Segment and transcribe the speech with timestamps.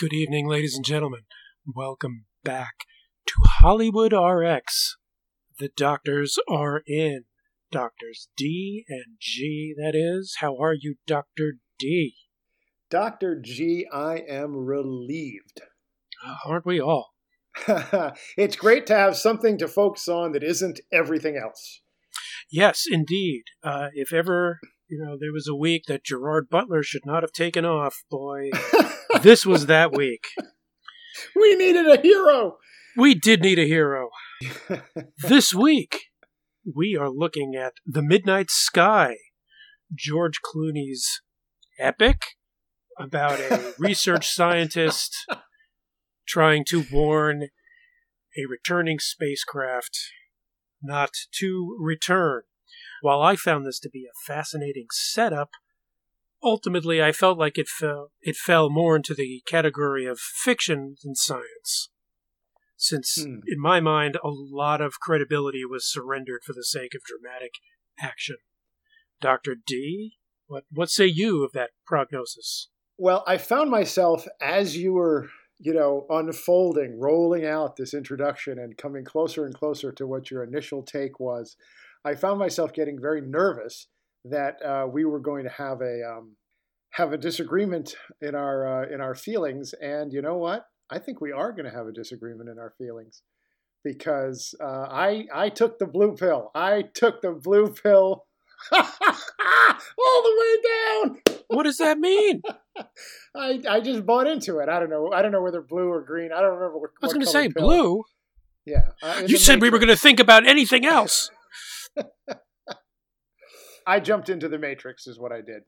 [0.00, 1.24] Good evening, ladies and gentlemen.
[1.76, 2.72] Welcome back
[3.26, 4.96] to Hollywood RX.
[5.58, 7.24] The doctors are in.
[7.70, 10.36] Doctors D and G, that is.
[10.40, 11.56] How are you, Dr.
[11.78, 12.14] D?
[12.88, 13.38] Dr.
[13.44, 15.60] G, I am relieved.
[16.24, 17.10] Uh, aren't we all?
[18.38, 21.82] it's great to have something to focus on that isn't everything else.
[22.50, 23.42] Yes, indeed.
[23.62, 27.32] Uh, if ever you know there was a week that Gerard Butler should not have
[27.32, 28.48] taken off, boy,
[29.22, 30.26] this was that week.
[31.34, 32.58] We needed a hero.
[32.96, 34.10] We did need a hero.
[35.22, 36.04] this week,
[36.64, 39.16] we are looking at The Midnight Sky,
[39.94, 41.20] George Clooney's
[41.78, 42.22] epic
[42.98, 45.14] about a research scientist
[46.26, 47.48] trying to warn
[48.38, 49.98] a returning spacecraft
[50.82, 52.42] not to return.
[53.02, 55.50] While I found this to be a fascinating setup,
[56.42, 61.14] ultimately I felt like it fell it fell more into the category of fiction than
[61.14, 61.90] science.
[62.76, 63.40] Since hmm.
[63.46, 67.52] in my mind a lot of credibility was surrendered for the sake of dramatic
[68.00, 68.36] action.
[69.20, 69.54] Dr.
[69.54, 70.14] D,
[70.46, 72.68] what what say you of that prognosis?
[72.96, 75.28] Well, I found myself as you were
[75.62, 80.42] you know, unfolding, rolling out this introduction and coming closer and closer to what your
[80.42, 81.54] initial take was,
[82.02, 83.86] I found myself getting very nervous
[84.24, 86.36] that uh, we were going to have a um,
[86.92, 89.74] have a disagreement in our uh, in our feelings.
[89.80, 90.66] And you know what?
[90.90, 93.22] I think we are going to have a disagreement in our feelings
[93.84, 96.50] because uh, I I took the blue pill.
[96.54, 98.26] I took the blue pill
[98.72, 98.82] all
[100.22, 101.40] the way down.
[101.48, 102.42] What does that mean?
[103.36, 104.68] I I just bought into it.
[104.68, 105.12] I don't know.
[105.12, 106.32] I don't know whether blue or green.
[106.32, 106.90] I don't remember what.
[107.02, 108.04] I was going to say blue.
[108.66, 108.88] Yeah.
[109.02, 109.62] Uh, you said matrix.
[109.62, 111.30] we were going to think about anything else.
[113.86, 115.62] I jumped into the Matrix, is what I did.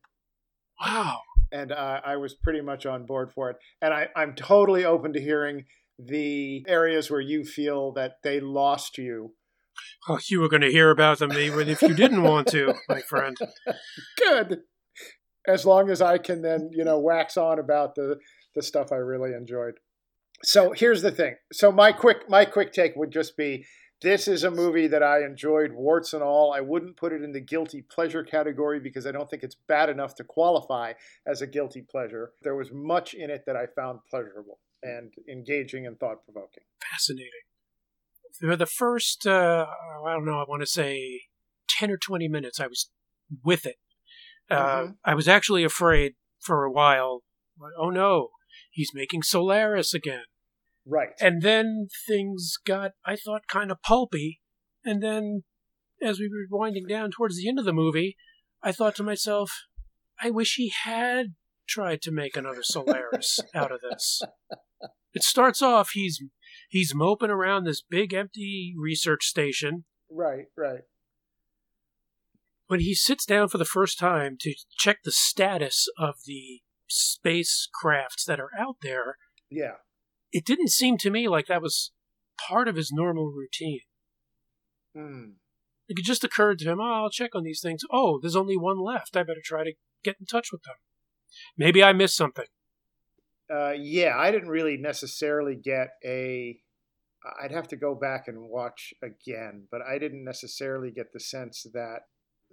[0.81, 1.21] Wow.
[1.51, 3.57] And uh, I was pretty much on board for it.
[3.81, 5.65] And I, I'm totally open to hearing
[5.99, 9.35] the areas where you feel that they lost you
[10.09, 13.01] Oh, you were going to hear about them even if you didn't want to, my
[13.01, 13.37] friend.
[14.19, 14.61] Good.
[15.47, 18.19] As long as I can then, you know, wax on about the
[18.55, 19.75] the stuff I really enjoyed.
[20.45, 21.37] So here's the thing.
[21.53, 23.65] So my quick my quick take would just be
[24.03, 26.53] this is a movie that I enjoyed warts and all.
[26.53, 29.89] I wouldn't put it in the guilty pleasure category because I don't think it's bad
[29.89, 30.93] enough to qualify
[31.27, 32.33] as a guilty pleasure.
[32.43, 36.65] There was much in it that I found pleasurable and engaging and thought provoking.
[36.91, 37.31] Fascinating
[38.41, 39.67] for the first, uh,
[40.05, 41.23] I don't know, I want to say
[41.69, 42.91] 10 or 20 minutes, I was
[43.45, 43.77] with it.
[44.51, 44.93] Uh, mm-hmm.
[45.05, 47.23] I was actually afraid for a while.
[47.79, 48.29] Oh no,
[48.71, 50.25] he's making Solaris again.
[50.87, 51.11] Right.
[51.21, 54.41] And then things got, I thought, kind of pulpy.
[54.85, 55.45] And then
[56.03, 58.17] as we were winding down towards the end of the movie,
[58.63, 59.53] I thought to myself,
[60.21, 61.35] I wish he had
[61.69, 64.23] tried to make another Solaris out of this.
[65.15, 66.23] It starts off, he's
[66.69, 69.85] he's moping around this big empty research station.
[70.11, 70.83] Right, right.
[72.67, 76.61] When he sits down for the first time to check the status of the
[76.91, 79.17] spacecrafts that are out there,
[79.51, 79.77] yeah,
[80.33, 81.93] it didn't seem to me like that was
[82.39, 83.81] part of his normal routine.
[84.97, 85.25] Hmm.
[85.89, 87.83] It just occurred to him, oh, I'll check on these things.
[87.91, 89.17] Oh, there's only one left.
[89.17, 89.73] I better try to
[90.03, 90.77] get in touch with them.
[91.57, 92.47] Maybe I missed something.
[93.53, 96.59] Uh, yeah, I didn't really necessarily get a.
[97.43, 101.67] I'd have to go back and watch again, but I didn't necessarily get the sense
[101.75, 102.01] that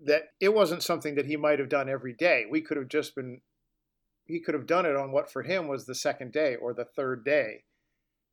[0.05, 2.45] that it wasn't something that he might have done every day.
[2.49, 3.41] We could have just been
[4.25, 6.85] he could have done it on what for him was the second day or the
[6.85, 7.63] third day,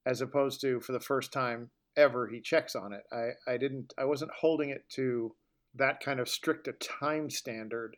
[0.06, 3.03] as opposed to for the first time ever he checks on it.
[3.12, 5.34] I, I didn't I wasn't holding it to
[5.75, 7.97] that kind of strict a time standard.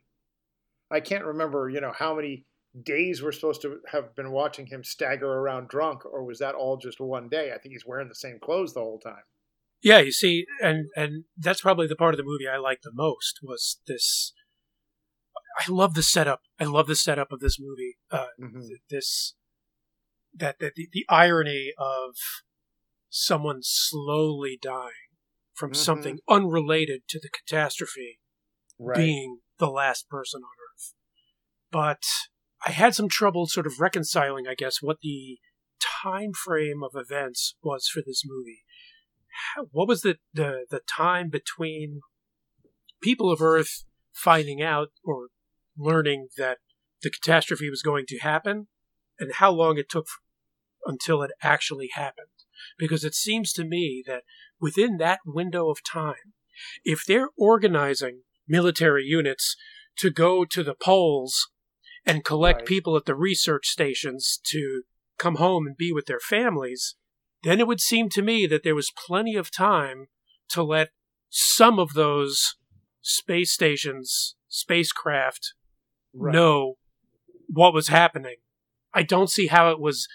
[0.91, 2.47] I can't remember, you know, how many
[2.83, 6.77] days we're supposed to have been watching him stagger around drunk, or was that all
[6.77, 7.53] just one day?
[7.53, 9.23] I think he's wearing the same clothes the whole time.
[9.83, 12.93] Yeah, you see, and and that's probably the part of the movie I liked the
[12.93, 14.33] most was this.
[15.59, 16.41] I love the setup.
[16.59, 17.99] I love the setup of this movie.
[18.11, 18.61] Uh, mm-hmm.
[18.91, 19.35] This
[20.39, 22.15] that, that the, the irony of
[23.09, 24.91] someone slowly dying
[25.55, 25.79] from mm-hmm.
[25.79, 28.19] something unrelated to the catastrophe
[28.79, 28.97] right.
[28.97, 30.95] being the last person on Earth.
[31.71, 32.03] But
[32.67, 35.39] I had some trouble sort of reconciling, I guess, what the
[36.03, 38.63] time frame of events was for this movie.
[39.71, 42.01] What was the, the the time between
[43.01, 45.29] people of Earth finding out or
[45.77, 46.59] learning that
[47.03, 48.67] the catastrophe was going to happen,
[49.21, 50.07] and how long it took
[50.89, 52.27] until it actually happened?
[52.77, 54.25] Because it seems to me that
[54.61, 56.35] within that window of time,
[56.85, 59.55] if they're organizing military units
[59.99, 61.49] to go to the poles
[62.05, 62.67] and collect right.
[62.67, 64.83] people at the research stations to
[65.19, 66.97] come home and be with their families,
[67.43, 70.07] then it would seem to me that there was plenty of time
[70.49, 70.89] to let
[71.29, 72.57] some of those
[73.03, 75.55] space stations, spacecraft
[76.15, 76.33] right.
[76.33, 76.75] know
[77.49, 78.37] what was happening.
[78.95, 80.09] I don't see how it was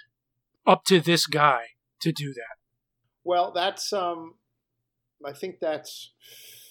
[0.65, 1.61] up to this guy
[2.01, 2.57] to do that.
[3.23, 4.35] Well, that's um
[5.25, 6.13] I think that's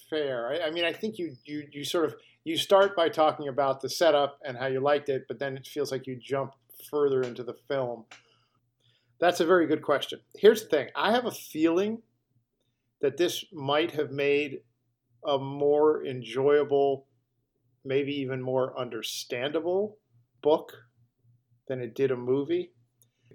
[0.09, 0.49] fair.
[0.49, 3.81] I, I mean, I think you you you sort of you start by talking about
[3.81, 6.53] the setup and how you liked it, but then it feels like you jump
[6.89, 8.05] further into the film.
[9.19, 10.19] That's a very good question.
[10.35, 12.01] Here's the thing I have a feeling
[13.01, 14.59] that this might have made
[15.25, 17.07] a more enjoyable,
[17.85, 19.97] maybe even more understandable
[20.41, 20.73] book
[21.67, 22.72] than it did a movie.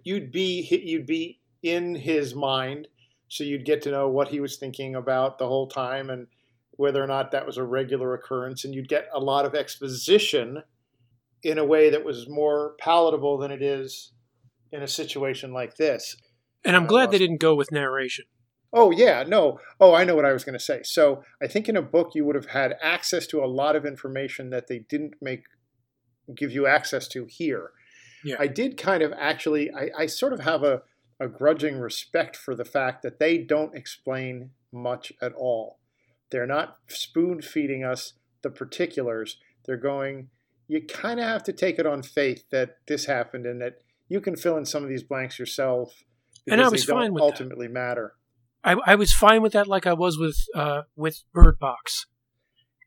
[0.05, 2.89] You'd be you'd be in his mind,
[3.29, 6.27] so you'd get to know what he was thinking about the whole time and
[6.71, 10.63] whether or not that was a regular occurrence, and you'd get a lot of exposition
[11.43, 14.13] in a way that was more palatable than it is
[14.73, 16.17] in a situation like this.
[16.65, 18.27] And I'm glad uh, they didn't go with narration.
[18.73, 19.61] Oh yeah, no.
[19.81, 20.81] Oh, I know what I was going to say.
[20.85, 23.87] So I think in a book you would have had access to a lot of
[23.87, 25.45] information that they didn't make
[26.37, 27.71] give you access to here.
[28.25, 28.37] Yeah.
[28.39, 29.71] I did kind of actually.
[29.73, 30.83] I, I sort of have a,
[31.21, 35.79] a grudging respect for the fact that they don't explain much at all.
[36.31, 39.39] They're not spoon feeding us the particulars.
[39.67, 40.29] They're going.
[40.67, 43.79] You kind of have to take it on faith that this happened and that
[44.09, 46.05] you can fill in some of these blanks yourself.
[46.47, 47.73] And I was fine with ultimately that.
[47.73, 48.15] matter.
[48.65, 52.07] I, I was fine with that, like I was with uh, with Bird Box.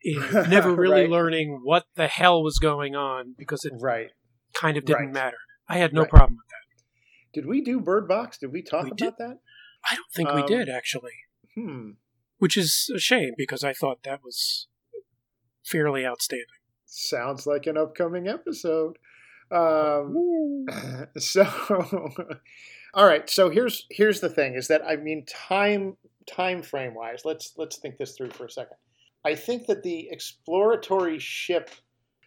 [0.49, 1.09] never really right.
[1.09, 4.09] learning what the hell was going on because it right.
[4.53, 5.13] Kind of didn't right.
[5.13, 5.37] matter.
[5.67, 6.09] I had no right.
[6.09, 6.61] problem with that.
[7.33, 8.37] Did we do Bird Box?
[8.37, 9.13] Did we talk we about did.
[9.19, 9.39] that?
[9.89, 11.13] I don't think um, we did actually.
[11.55, 11.91] Hmm.
[12.39, 14.67] Which is a shame because I thought that was
[15.63, 16.47] fairly outstanding.
[16.85, 18.97] Sounds like an upcoming episode.
[19.51, 20.65] Um,
[21.17, 21.45] so,
[22.93, 23.29] all right.
[23.29, 27.77] So here's here's the thing: is that I mean, time time frame wise, let's let's
[27.77, 28.77] think this through for a second.
[29.23, 31.69] I think that the exploratory ship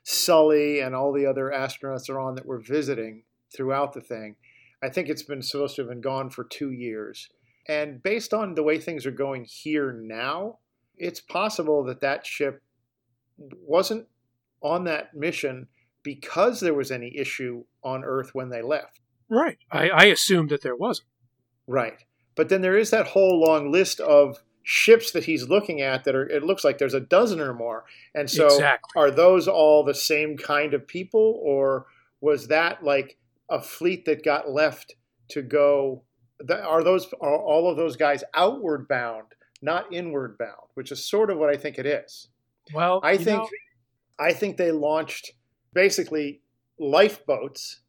[0.04, 3.24] Sully and all the other astronauts are on that we're visiting
[3.54, 4.36] throughout the thing.
[4.82, 7.30] I think it's been supposed to have been gone for two years.
[7.66, 10.58] And based on the way things are going here now,
[10.96, 12.62] it's possible that that ship
[13.38, 14.06] wasn't
[14.60, 15.68] on that mission
[16.02, 19.00] because there was any issue on Earth when they left.
[19.30, 19.58] Right.
[19.72, 21.08] I, I assumed that there wasn't.
[21.66, 22.04] Right.
[22.34, 26.14] But then there is that whole long list of ships that he's looking at that
[26.14, 27.84] are it looks like there's a dozen or more.
[28.14, 29.00] And so exactly.
[29.00, 31.86] are those all the same kind of people or
[32.20, 33.18] was that like
[33.50, 34.96] a fleet that got left
[35.28, 36.02] to go
[36.50, 39.28] are those are all of those guys outward bound,
[39.60, 42.28] not inward bound, which is sort of what I think it is.
[42.72, 43.48] Well, I think know.
[44.18, 45.32] I think they launched
[45.74, 46.40] basically
[46.78, 47.82] lifeboats,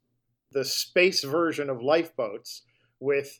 [0.52, 2.64] the space version of lifeboats,
[3.00, 3.40] with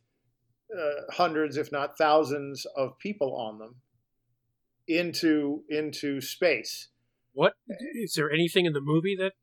[0.74, 3.76] uh, hundreds, if not thousands, of people on them
[4.88, 6.90] into into space.
[7.34, 7.54] What
[7.96, 9.34] is there anything in the movie that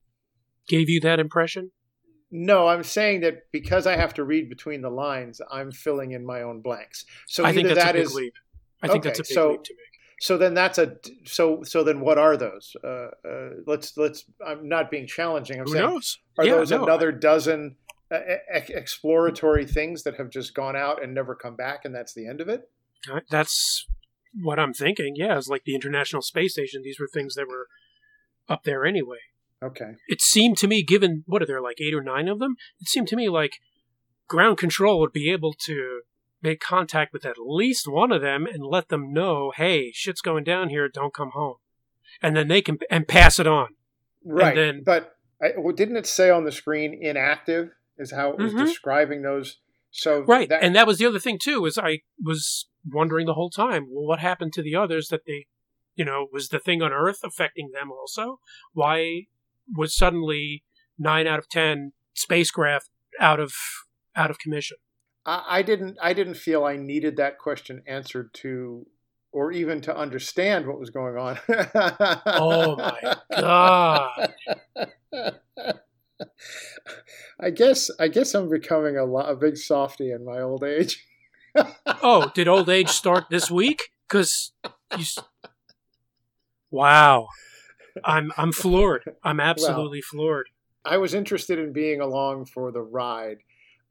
[0.69, 1.73] gave you that impression?
[2.31, 6.25] No, I'm saying that because I have to read between the lines, I'm filling in
[6.25, 7.05] my own blanks.
[7.29, 8.35] So I think that's that a big is, leap.
[8.83, 10.23] I think okay, that's a big so, leap to make.
[10.23, 12.75] so then that's a so so then what are those?
[12.83, 14.25] Uh, uh, let's let's.
[14.45, 15.61] I'm not being challenging.
[15.61, 16.19] I'm Who saying knows?
[16.39, 17.19] are yeah, those no, another I...
[17.19, 17.77] dozen
[18.13, 22.27] uh, exploratory things that have just gone out and never come back, and that's the
[22.27, 22.69] end of it?
[23.31, 23.87] That's
[24.35, 25.15] what I'm thinking.
[25.17, 26.83] Yeah, it's like the International Space Station.
[26.83, 27.67] These were things that were
[28.49, 29.19] up there anyway.
[29.63, 29.93] Okay.
[30.09, 32.89] It seemed to me, given what are there like eight or nine of them, it
[32.89, 33.59] seemed to me like
[34.29, 36.03] ground control would be able to
[36.43, 40.43] make contact with at least one of them and let them know, hey, shit's going
[40.43, 41.57] down here, don't come home.
[42.21, 43.69] And then they can and pass it on.
[44.25, 44.55] Right.
[44.55, 48.53] Then, but I, well, didn't it say on the screen inactive is how it was
[48.53, 48.65] mm-hmm.
[48.65, 49.59] describing those
[49.91, 50.49] so Right.
[50.49, 53.87] That, and that was the other thing too, is I was wondering the whole time,
[53.91, 55.47] well, what happened to the others that they
[55.95, 58.41] you know, was the thing on Earth affecting them also?
[58.73, 59.27] Why
[59.75, 60.65] was suddenly
[60.99, 62.89] nine out of ten spacecraft
[63.21, 63.53] out of
[64.17, 64.79] out of commission?
[65.27, 68.87] I, I didn't I didn't feel I needed that question answered to
[69.33, 71.39] or even to understand what was going on.
[72.27, 74.35] oh my god.
[77.41, 81.07] I guess I guess I'm becoming a, lot, a big softy in my old age.
[81.87, 83.91] oh, did old age start this week?
[84.09, 84.53] Because
[84.97, 85.05] you.
[86.71, 87.29] Wow,
[88.05, 89.05] I'm I'm floored.
[89.23, 90.51] I'm absolutely well, floored.
[90.85, 93.39] I was interested in being along for the ride,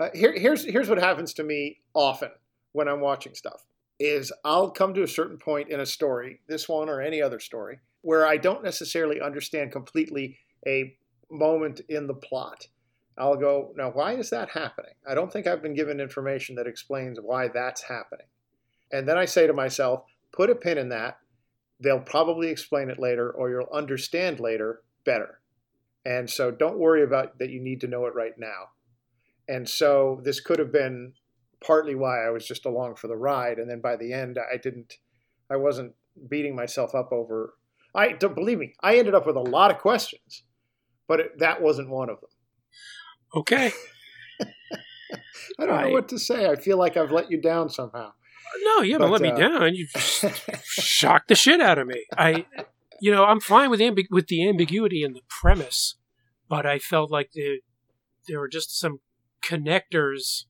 [0.02, 2.32] uh, here, here's here's what happens to me often
[2.72, 3.64] when I'm watching stuff
[4.00, 7.40] is I'll come to a certain point in a story, this one or any other
[7.40, 10.96] story, where I don't necessarily understand completely a
[11.32, 12.68] moment in the plot.
[13.18, 14.94] I'll go, now, why is that happening?
[15.08, 18.28] I don't think I've been given information that explains why that's happening.
[18.92, 21.18] And then I say to myself, put a pin in that.
[21.80, 25.40] They'll probably explain it later, or you'll understand later better.
[26.06, 28.70] And so don't worry about that you need to know it right now.
[29.48, 31.14] And so this could have been
[31.64, 33.60] partly why I was just along for the ride.
[33.60, 34.98] And then by the end, I didn't,
[35.50, 35.94] I wasn't
[36.30, 37.54] beating myself up over.
[37.94, 38.74] I don't believe me.
[38.82, 40.44] I ended up with a lot of questions,
[41.12, 42.30] but it, that wasn't one of them.
[43.36, 43.74] Okay.
[45.60, 46.46] I don't know what to say.
[46.46, 48.14] I feel like I've let you down somehow.
[48.64, 49.76] No, you haven't but, let uh, me down.
[49.76, 50.24] You just
[50.64, 52.06] shocked the shit out of me.
[52.18, 52.46] I,
[53.02, 55.98] you know, I'm fine with ambi- with the ambiguity in the premise,
[56.48, 57.60] but I felt like the,
[58.30, 59.02] there were just some
[59.44, 60.46] connectors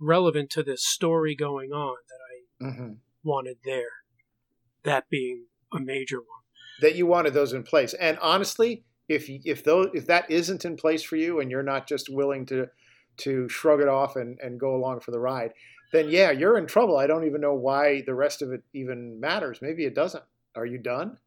[0.00, 2.92] relevant to the story going on that I mm-hmm.
[3.22, 3.90] wanted there.
[4.82, 6.26] That being a major one.
[6.80, 10.76] That you wanted those in place, and honestly, if if those if that isn't in
[10.76, 12.68] place for you, and you're not just willing to
[13.18, 15.52] to shrug it off and, and go along for the ride,
[15.92, 16.96] then yeah, you're in trouble.
[16.96, 19.58] I don't even know why the rest of it even matters.
[19.60, 20.24] Maybe it doesn't.
[20.54, 21.18] Are you done?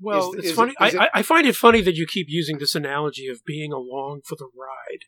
[0.00, 0.72] Well, is, it's is funny.
[0.80, 4.22] It, I, I, find it funny that you keep using this analogy of being along
[4.24, 5.04] for the ride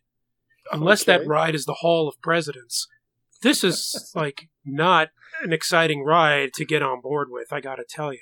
[0.72, 1.18] unless okay.
[1.18, 2.88] that ride is the Hall of Presidents.
[3.42, 5.08] This is like not
[5.42, 8.20] an exciting ride to get on board with, I gotta tell you.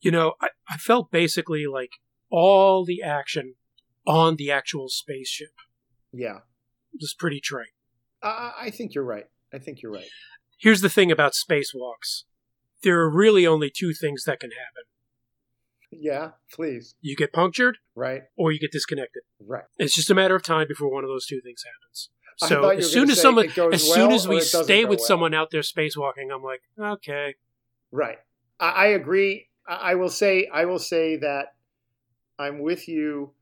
[0.00, 1.92] You know, I, I felt basically like
[2.30, 3.54] all the action
[4.06, 5.50] on the actual spaceship.
[6.12, 6.40] Yeah.
[7.00, 7.74] Was pretty trite.
[8.22, 9.26] Uh, I think you're right.
[9.52, 10.08] I think you're right.
[10.58, 12.24] Here's the thing about spacewalks
[12.82, 14.84] there are really only two things that can happen
[16.00, 16.94] yeah, please.
[17.00, 19.64] You get punctured, right, or you get disconnected, right.
[19.78, 22.10] It's just a matter of time before one of those two things happens.
[22.38, 25.06] So as soon as someone, as well, soon as we stay with well.
[25.06, 27.34] someone out there spacewalking, I'm like, okay,
[27.90, 28.18] right.
[28.60, 29.48] I, I agree.
[29.66, 31.54] I, I will say, I will say that
[32.38, 33.32] I'm with you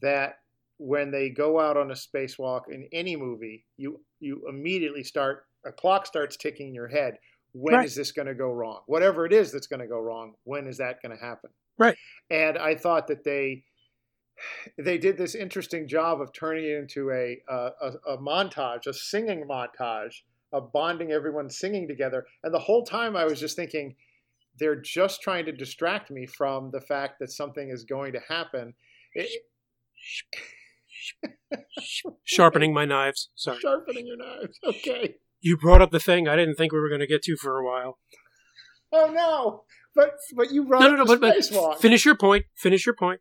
[0.00, 0.38] that
[0.78, 5.72] when they go out on a spacewalk in any movie, you you immediately start a
[5.72, 7.18] clock starts ticking in your head.
[7.52, 7.84] When right.
[7.84, 8.80] is this going to go wrong?
[8.86, 11.50] Whatever it is that's going to go wrong, when is that going to happen?
[11.78, 11.96] Right.
[12.30, 13.64] And I thought that they
[14.78, 19.44] they did this interesting job of turning it into a, a, a montage, a singing
[19.48, 20.14] montage
[20.52, 22.24] of bonding everyone singing together.
[22.42, 23.96] And the whole time I was just thinking,
[24.58, 28.74] they're just trying to distract me from the fact that something is going to happen.
[29.14, 29.30] It,
[32.24, 33.30] Sharpening my knives.
[33.34, 33.58] Sorry.
[33.60, 34.58] Sharpening your knives.
[34.64, 35.16] Okay.
[35.40, 37.58] You brought up the thing I didn't think we were going to get to for
[37.58, 37.98] a while.
[38.90, 39.62] Oh no!
[39.94, 42.46] But but you brought no, no, no, but, but finish your point.
[42.56, 43.20] Finish your point.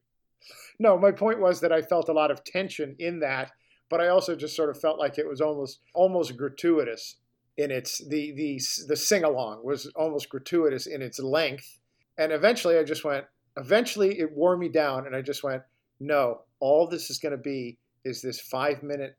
[0.80, 3.52] No, my point was that I felt a lot of tension in that,
[3.90, 7.18] but I also just sort of felt like it was almost almost gratuitous
[7.58, 11.80] in its the the the sing along was almost gratuitous in its length,
[12.18, 13.26] and eventually I just went.
[13.58, 15.64] Eventually, it wore me down, and I just went,
[16.00, 19.18] no, all this is going to be is this five minute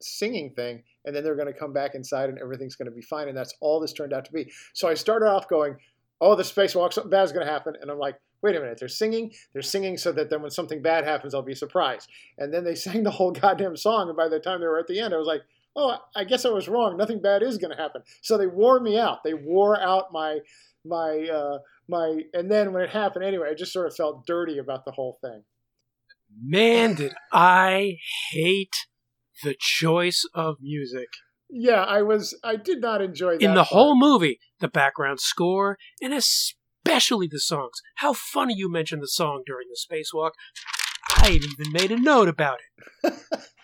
[0.00, 3.02] singing thing, and then they're going to come back inside and everything's going to be
[3.02, 3.28] fine.
[3.28, 4.50] And that's all this turned out to be.
[4.72, 5.76] So I started off going,
[6.20, 7.74] oh, the spacewalk, something bad is going to happen.
[7.80, 9.32] And I'm like, wait a minute, they're singing.
[9.52, 12.08] They're singing so that then when something bad happens, I'll be surprised.
[12.38, 14.08] And then they sang the whole goddamn song.
[14.08, 15.42] And by the time they were at the end, I was like,
[15.76, 16.96] oh, I guess I was wrong.
[16.96, 18.02] Nothing bad is going to happen.
[18.22, 19.24] So they wore me out.
[19.24, 20.38] They wore out my
[20.84, 21.58] my uh,
[21.88, 22.22] my.
[22.32, 25.18] And then when it happened anyway, I just sort of felt dirty about the whole
[25.20, 25.44] thing.
[26.40, 27.96] Man, did I
[28.32, 28.74] hate
[29.42, 31.08] the choice of music.
[31.48, 32.38] Yeah, I was.
[32.44, 33.42] I did not enjoy that.
[33.42, 33.68] In the part.
[33.68, 37.82] whole movie, the background score, and especially the songs.
[37.96, 40.32] How funny you mentioned the song during the spacewalk.
[41.16, 42.58] I even made a note about
[43.02, 43.14] it.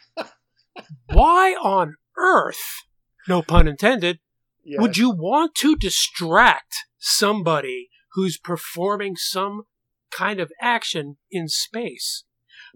[1.12, 2.82] Why on earth,
[3.28, 4.18] no pun intended,
[4.64, 4.80] yes.
[4.80, 9.62] would you want to distract somebody who's performing some
[10.10, 12.24] kind of action in space?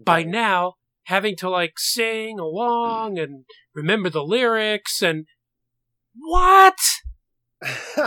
[0.03, 5.25] By now, having to like sing along and remember the lyrics and
[6.15, 6.77] what?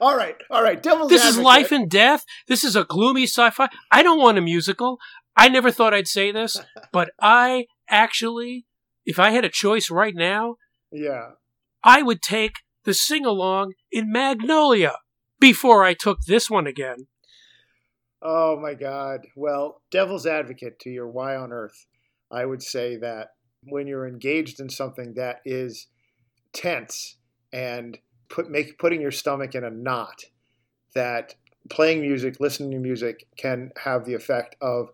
[0.00, 0.82] all right, all right.
[0.82, 1.38] Devil's this advocate.
[1.38, 2.24] is life and death.
[2.48, 3.68] This is a gloomy sci-fi.
[3.90, 4.98] I don't want a musical.
[5.36, 6.56] I never thought I'd say this,
[6.92, 8.66] but I actually,
[9.06, 10.56] if I had a choice right now,
[10.90, 11.32] yeah,
[11.84, 14.96] I would take the sing along in Magnolia
[15.38, 17.06] before I took this one again.
[18.22, 19.26] Oh my God.
[19.34, 21.86] Well, devil's advocate to your why on earth,
[22.30, 23.30] I would say that
[23.64, 25.88] when you're engaged in something that is
[26.52, 27.16] tense
[27.52, 30.24] and put make putting your stomach in a knot,
[30.94, 31.34] that
[31.70, 34.90] playing music, listening to music can have the effect of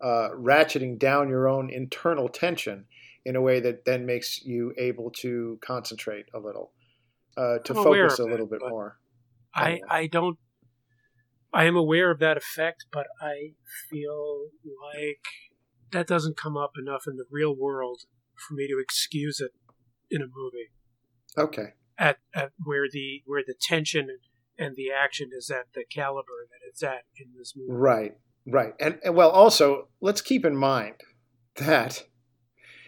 [0.00, 2.86] uh, ratcheting down your own internal tension
[3.24, 6.72] in a way that then makes you able to concentrate a little,
[7.36, 8.98] uh, to I'm focus a little bit more.
[9.54, 10.38] I, I don't
[11.52, 13.54] I am aware of that effect, but I
[13.88, 14.48] feel
[14.94, 15.24] like
[15.92, 18.02] that doesn't come up enough in the real world
[18.34, 19.52] for me to excuse it
[20.10, 20.68] in a movie.
[21.36, 21.74] Okay.
[21.98, 24.08] At, at where the where the tension
[24.58, 27.72] and the action is at the caliber that it's at in this movie.
[27.72, 28.16] Right.
[28.48, 28.72] Right.
[28.80, 30.94] And, and well, also let's keep in mind
[31.56, 32.04] that,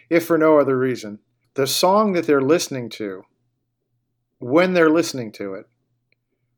[0.09, 1.19] if for no other reason,
[1.53, 3.23] the song that they're listening to,
[4.39, 5.67] when they're listening to it,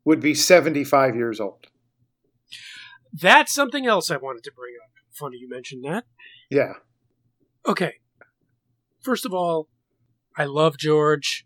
[0.06, 1.68] would be 75 years old.
[3.12, 4.92] That's something else I wanted to bring up.
[5.12, 6.06] Funny you mentioned that.
[6.50, 6.74] Yeah.
[7.68, 7.96] Okay.
[9.02, 9.68] First of all,
[10.38, 11.46] I love George.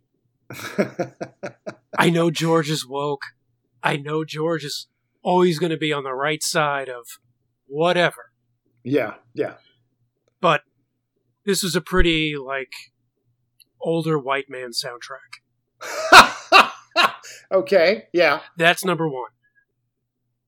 [1.97, 3.23] I know George is woke.
[3.81, 4.87] I know George is
[5.23, 7.19] always going to be on the right side of
[7.67, 8.31] whatever.
[8.83, 9.55] Yeah, yeah.
[10.41, 10.61] But
[11.45, 12.71] this is a pretty, like,
[13.81, 15.41] older white man soundtrack.
[17.51, 18.41] okay, yeah.
[18.57, 19.31] That's number one.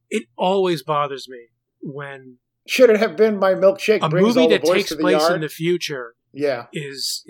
[0.10, 1.48] It always bothers me
[1.82, 4.04] when should it have been my milkshake?
[4.04, 5.36] A brings movie all that takes place yard?
[5.36, 7.24] in the future yeah, is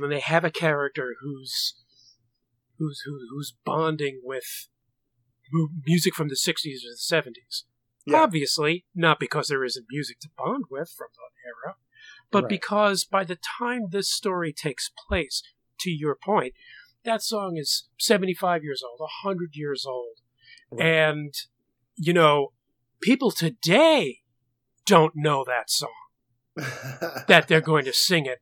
[0.00, 1.74] when they have a character who's
[2.78, 4.68] who's who, who's bonding with
[5.86, 7.62] music from the 60s or the 70s.
[8.06, 8.20] Yeah.
[8.22, 11.76] Obviously, not because there isn't music to bond with from that era,
[12.30, 12.48] but Right.
[12.50, 15.42] because by the time this story takes place,
[15.80, 16.54] to your point,
[17.04, 20.18] that song is 75 years old, 100 years old.
[20.70, 20.84] Right.
[20.86, 21.34] And,
[21.96, 22.52] you know,
[23.00, 24.20] people today
[24.86, 25.90] don't know that song,
[26.56, 28.40] that they're going to sing it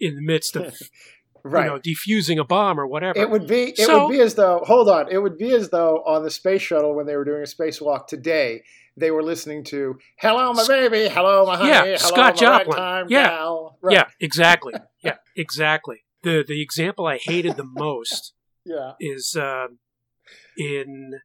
[0.00, 0.76] in the midst of,
[1.44, 1.64] right.
[1.64, 3.18] you know, defusing a bomb or whatever.
[3.18, 5.70] It would be it So- would be as though hold on, it would be as
[5.70, 8.62] though on the space shuttle when they were doing a spacewalk today,
[8.96, 12.36] they were listening to "Hello, my baby," "Hello, my honey," Yeah, "Hello, Scott my right
[12.36, 12.76] Joplin.
[12.76, 13.28] time Yeah.
[13.28, 13.94] gal." Right.
[13.94, 14.74] Yeah, exactly.
[15.02, 16.04] yeah, exactly.
[16.22, 18.34] The the example I hated the most
[18.64, 18.92] yeah.
[19.00, 19.78] is um,
[20.56, 21.20] in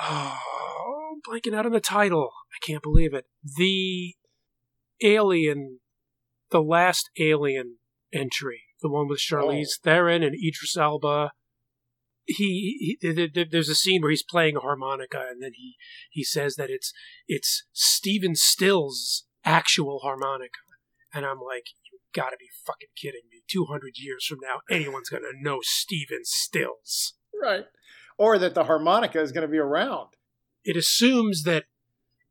[0.00, 2.30] oh, I'm blanking out on the title.
[2.52, 3.26] I can't believe it.
[3.44, 4.14] The
[5.02, 5.80] Alien,
[6.50, 7.78] the last Alien
[8.12, 11.30] entry, the one with Charlize Theron and Idris Elba.
[12.24, 15.74] He, he th- th- there's a scene where he's playing a harmonica, and then he
[16.10, 16.92] he says that it's
[17.26, 20.60] it's Stephen Stills' actual harmonica,
[21.12, 23.42] and I'm like, you gotta be fucking kidding me!
[23.48, 27.14] Two hundred years from now, anyone's gonna know Stephen Stills.
[27.40, 27.64] Right.
[28.18, 30.10] Or that the harmonica is going to be around.
[30.64, 31.64] It assumes that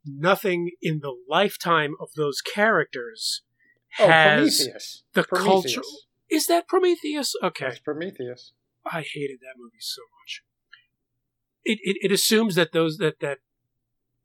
[0.05, 3.41] nothing in the lifetime of those characters
[3.99, 5.03] Oh, has Prometheus.
[5.13, 5.75] the Prometheus.
[5.75, 5.81] culture.
[6.29, 7.33] Is that Prometheus?
[7.43, 7.65] Okay.
[7.65, 8.53] That's Prometheus.
[8.85, 10.43] I hated that movie so much.
[11.63, 13.39] It, it it assumes that those that that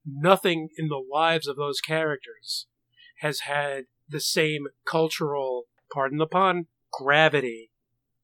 [0.07, 2.66] nothing in the lives of those characters
[3.21, 7.71] has had the same cultural, pardon the pun, gravity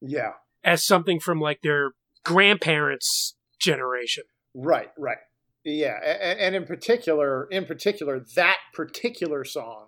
[0.01, 0.33] Yeah.
[0.63, 1.91] as something from like their
[2.23, 4.23] grandparents' generation.
[4.53, 5.17] Right, right.
[5.65, 9.87] Yeah, and, and in particular, in particular, that particular song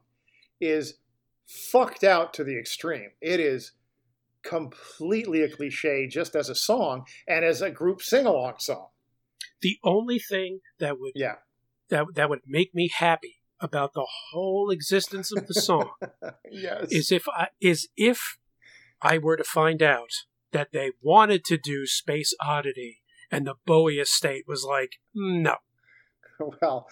[0.60, 0.96] is
[1.48, 3.12] fucked out to the extreme.
[3.22, 3.72] It is
[4.46, 8.88] completely a cliche just as a song and as a group sing-along song.
[9.62, 11.36] The only thing that would Yeah.
[11.90, 15.92] that that would make me happy about the whole existence of the song
[16.52, 16.92] Yes.
[16.92, 18.38] is if I is if
[19.02, 20.12] I were to find out
[20.52, 25.56] that they wanted to do Space Oddity and the Bowie estate was like, no.
[26.62, 26.88] well,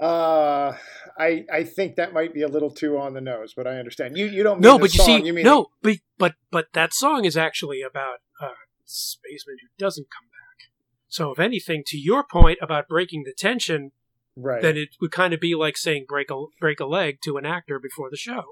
[0.00, 0.76] uh,
[1.18, 4.16] I I think that might be a little too on the nose, but I understand.
[4.16, 6.66] You you don't mean No, but you song, see, you mean no, but but but
[6.72, 8.48] that song is actually about a
[8.84, 10.70] spaceman who doesn't come back.
[11.08, 13.92] So if anything, to your point about breaking the tension,
[14.36, 14.62] right.
[14.62, 17.44] then it would kind of be like saying break a break a leg to an
[17.44, 18.44] actor before the show.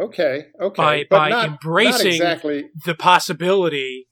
[0.00, 0.76] okay, okay.
[0.76, 2.70] by- but by not, embracing- not exactly.
[2.84, 4.06] The possibility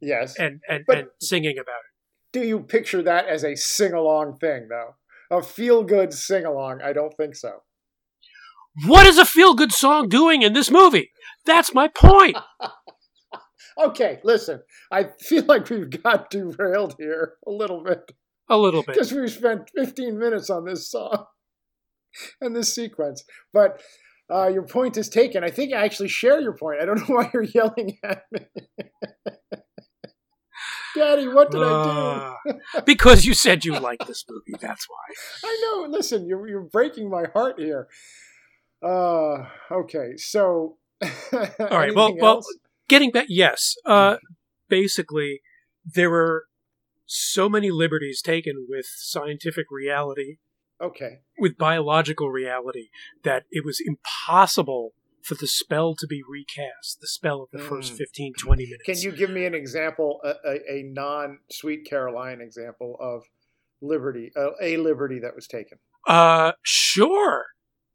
[0.00, 0.38] Yes.
[0.38, 1.90] and and, But- and singing about it.
[2.32, 4.94] Do you picture that as a sing-along thing, though?
[5.30, 6.80] A feel-good sing-along?
[6.82, 7.62] I don't think so.
[8.86, 11.10] What is a feel good song doing in this movie?
[11.44, 12.36] That's my point.
[13.78, 14.60] Okay, listen.
[14.92, 18.12] I feel like we've got derailed here a little bit
[18.50, 18.94] A little bit.
[18.94, 21.24] because we've spent 15 minutes on this song
[22.42, 23.24] and this sequence.
[23.54, 23.80] But
[24.30, 25.44] uh, your point is taken.
[25.44, 26.82] I think I actually share your point.
[26.82, 28.40] I don't know why you're yelling at me.
[30.96, 32.50] Daddy, what did I do?
[32.50, 34.58] Uh, because you said you liked this movie.
[34.60, 34.96] That's why.
[35.48, 35.86] I know.
[35.90, 37.88] Listen, you're you're breaking my heart here.
[38.82, 40.16] Uh, okay.
[40.16, 41.08] So, all
[41.58, 42.42] right, well- well,
[42.90, 43.76] Getting back, yes.
[43.86, 44.16] Uh,
[44.68, 45.42] basically,
[45.84, 46.46] there were
[47.06, 50.38] so many liberties taken with scientific reality,
[50.80, 51.20] okay.
[51.38, 52.88] with biological reality,
[53.22, 56.98] that it was impossible for the spell to be recast.
[57.00, 57.96] The spell of the first Mm.
[57.98, 58.82] 15, 20 minutes.
[58.84, 63.24] Can you give me an example, a, a, a non-Sweet Caroline example of
[63.80, 65.78] liberty, uh, a liberty that was taken?
[66.06, 67.46] Uh, sure.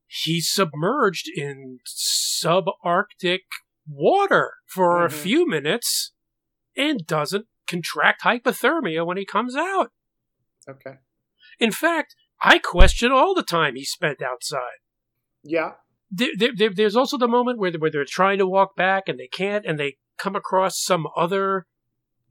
[0.08, 3.40] he's submerged in subarctic
[3.88, 5.06] water for mm-hmm.
[5.06, 6.14] a few minutes
[6.78, 9.92] and doesn't contract hypothermia when he comes out.
[10.70, 10.98] Okay.
[11.60, 14.80] In fact, I question all the time he spent outside.
[15.44, 15.74] Yeah.
[16.12, 19.28] There, there, there's also the moment where, where they're trying to walk back and they
[19.28, 21.66] can't, and they come across some other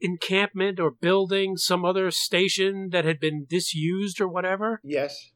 [0.00, 4.80] encampment or building, some other station that had been disused or whatever.
[4.84, 5.32] Yes.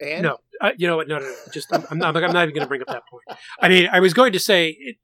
[0.00, 1.08] And no, uh, you know what?
[1.08, 1.36] No, no, no.
[1.52, 2.16] Just I'm, I'm not.
[2.16, 3.38] I'm not even going to bring up that point.
[3.60, 4.96] I mean, I was going to say it,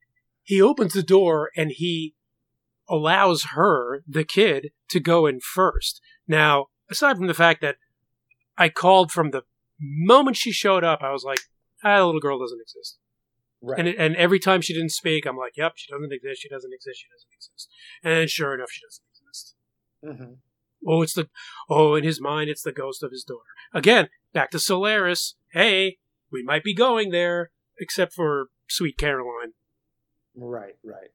[0.43, 2.15] he opens the door and he
[2.89, 6.01] allows her, the kid, to go in first.
[6.27, 7.77] Now, aside from the fact that
[8.57, 9.43] I called from the
[9.79, 11.39] moment she showed up, I was like,
[11.83, 12.97] ah, the little girl doesn't exist.
[13.61, 13.79] Right.
[13.79, 16.73] And, and every time she didn't speak, I'm like, yep, she doesn't exist, she doesn't
[16.73, 17.69] exist, she doesn't exist.
[18.03, 19.55] And sure enough, she doesn't exist.
[20.03, 20.33] Mm-hmm.
[20.87, 21.29] Oh, it's the,
[21.69, 23.41] oh, in his mind, it's the ghost of his daughter.
[23.73, 25.35] Again, back to Solaris.
[25.51, 25.97] Hey,
[26.31, 29.53] we might be going there, except for Sweet Caroline.
[30.35, 31.11] Right, right.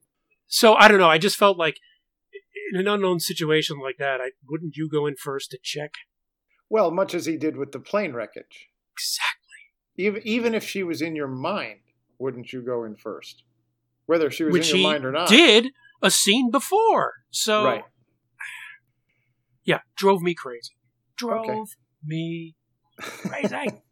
[0.47, 1.09] So I don't know.
[1.09, 1.81] I just felt like
[2.73, 5.93] in an unknown situation like that, I wouldn't you go in first to check?
[6.69, 8.69] Well, much as he did with the plane wreckage.
[8.95, 9.36] Exactly.
[9.97, 11.81] Even even if she was in your mind,
[12.19, 13.43] wouldn't you go in first?
[14.07, 15.29] Whether she was Which in your mind or not.
[15.29, 17.15] Did a scene before.
[17.31, 17.85] So right.
[19.65, 20.77] Yeah, drove me crazy.
[21.17, 21.61] Drove okay.
[22.05, 22.55] me
[22.99, 23.57] crazy.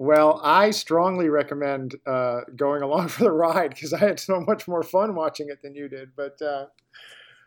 [0.00, 4.66] Well, I strongly recommend uh, going along for the ride because I had so much
[4.66, 6.16] more fun watching it than you did.
[6.16, 6.68] But uh,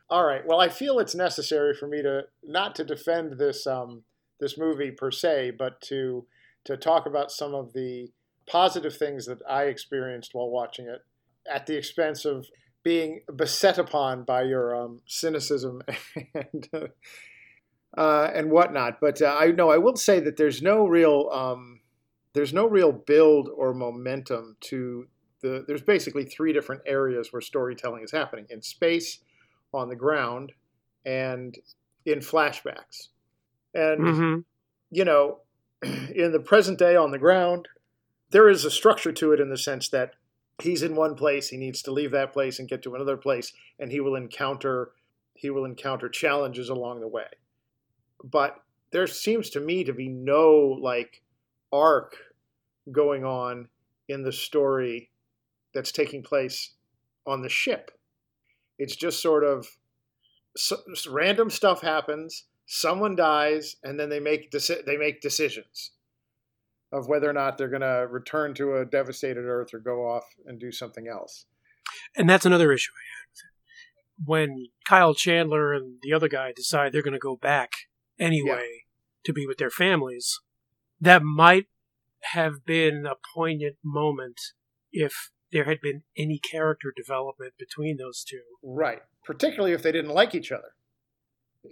[0.08, 4.04] all right, well, I feel it's necessary for me to not to defend this um,
[4.40, 6.28] this movie per se, but to
[6.66, 8.10] to talk about some of the
[8.48, 11.02] positive things that I experienced while watching it,
[11.50, 12.48] at the expense of
[12.84, 15.82] being beset upon by your um, cynicism
[16.34, 16.70] and
[17.98, 19.00] uh, and whatnot.
[19.00, 21.80] But uh, I know I will say that there's no real um,
[22.34, 25.08] there's no real build or momentum to
[25.42, 29.20] the there's basically three different areas where storytelling is happening in space
[29.74, 30.52] on the ground
[31.06, 31.58] and
[32.06, 33.10] in flashbacks
[33.74, 34.40] and mm-hmm.
[34.92, 35.40] you know
[36.16, 37.68] in the present day on the ground
[38.32, 40.16] there is a structure to it in the sense that
[40.62, 43.54] he's in one place he needs to leave that place and get to another place
[43.80, 44.92] and he will encounter
[45.34, 47.28] he will encounter challenges along the way
[48.24, 51.22] but there seems to me to be no like
[51.72, 52.16] arc
[52.92, 53.68] going on
[54.08, 55.10] in the story
[55.74, 56.72] that's taking place
[57.26, 57.92] on the ship.
[58.78, 59.68] It's just sort of
[60.56, 60.78] so,
[61.10, 65.92] random stuff happens, someone dies, and then they make deci- they make decisions
[66.92, 70.26] of whether or not they're going to return to a devastated Earth or go off
[70.46, 71.46] and do something else.
[72.16, 74.26] And that's another issue I had.
[74.26, 77.72] When Kyle Chandler and the other guy decide they're going to go back
[78.20, 78.84] anyway yeah.
[79.26, 80.40] to be with their families,
[81.00, 81.66] that might
[82.32, 84.40] have been a poignant moment
[84.92, 88.42] if there had been any character development between those two.
[88.64, 89.02] Right.
[89.26, 90.74] Particularly if they didn't like each other.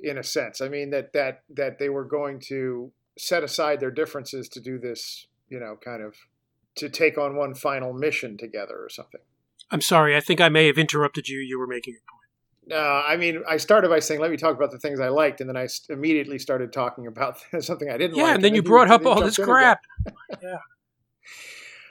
[0.03, 0.61] In a sense.
[0.61, 4.79] I mean that that that they were going to set aside their differences to do
[4.79, 6.15] this, you know, kind of
[6.75, 9.21] to take on one final mission together or something.
[9.69, 10.15] I'm sorry.
[10.15, 11.39] I think I may have interrupted you.
[11.39, 12.21] You were making a point.
[12.67, 15.09] No, uh, I mean, I started by saying, "Let me talk about the things I
[15.09, 18.29] liked," and then I immediately started talking about something I didn't yeah, like.
[18.29, 19.81] Yeah, and then you brought up all this crap.
[20.43, 20.59] yeah.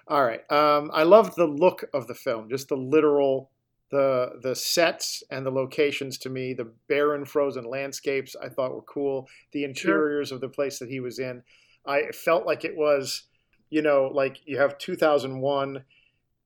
[0.06, 0.40] All right.
[0.50, 3.50] Um, I loved the look of the film, just the literal,
[3.90, 6.18] the the sets and the locations.
[6.18, 9.28] To me, the barren, frozen landscapes I thought were cool.
[9.52, 10.36] The interiors sure.
[10.36, 11.42] of the place that he was in,
[11.86, 13.24] I felt like it was,
[13.68, 15.84] you know, like you have 2001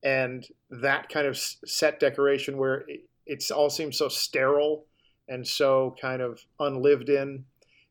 [0.03, 2.85] and that kind of set decoration where.
[2.87, 4.85] It, it all seems so sterile
[5.27, 7.45] and so kind of unlived in.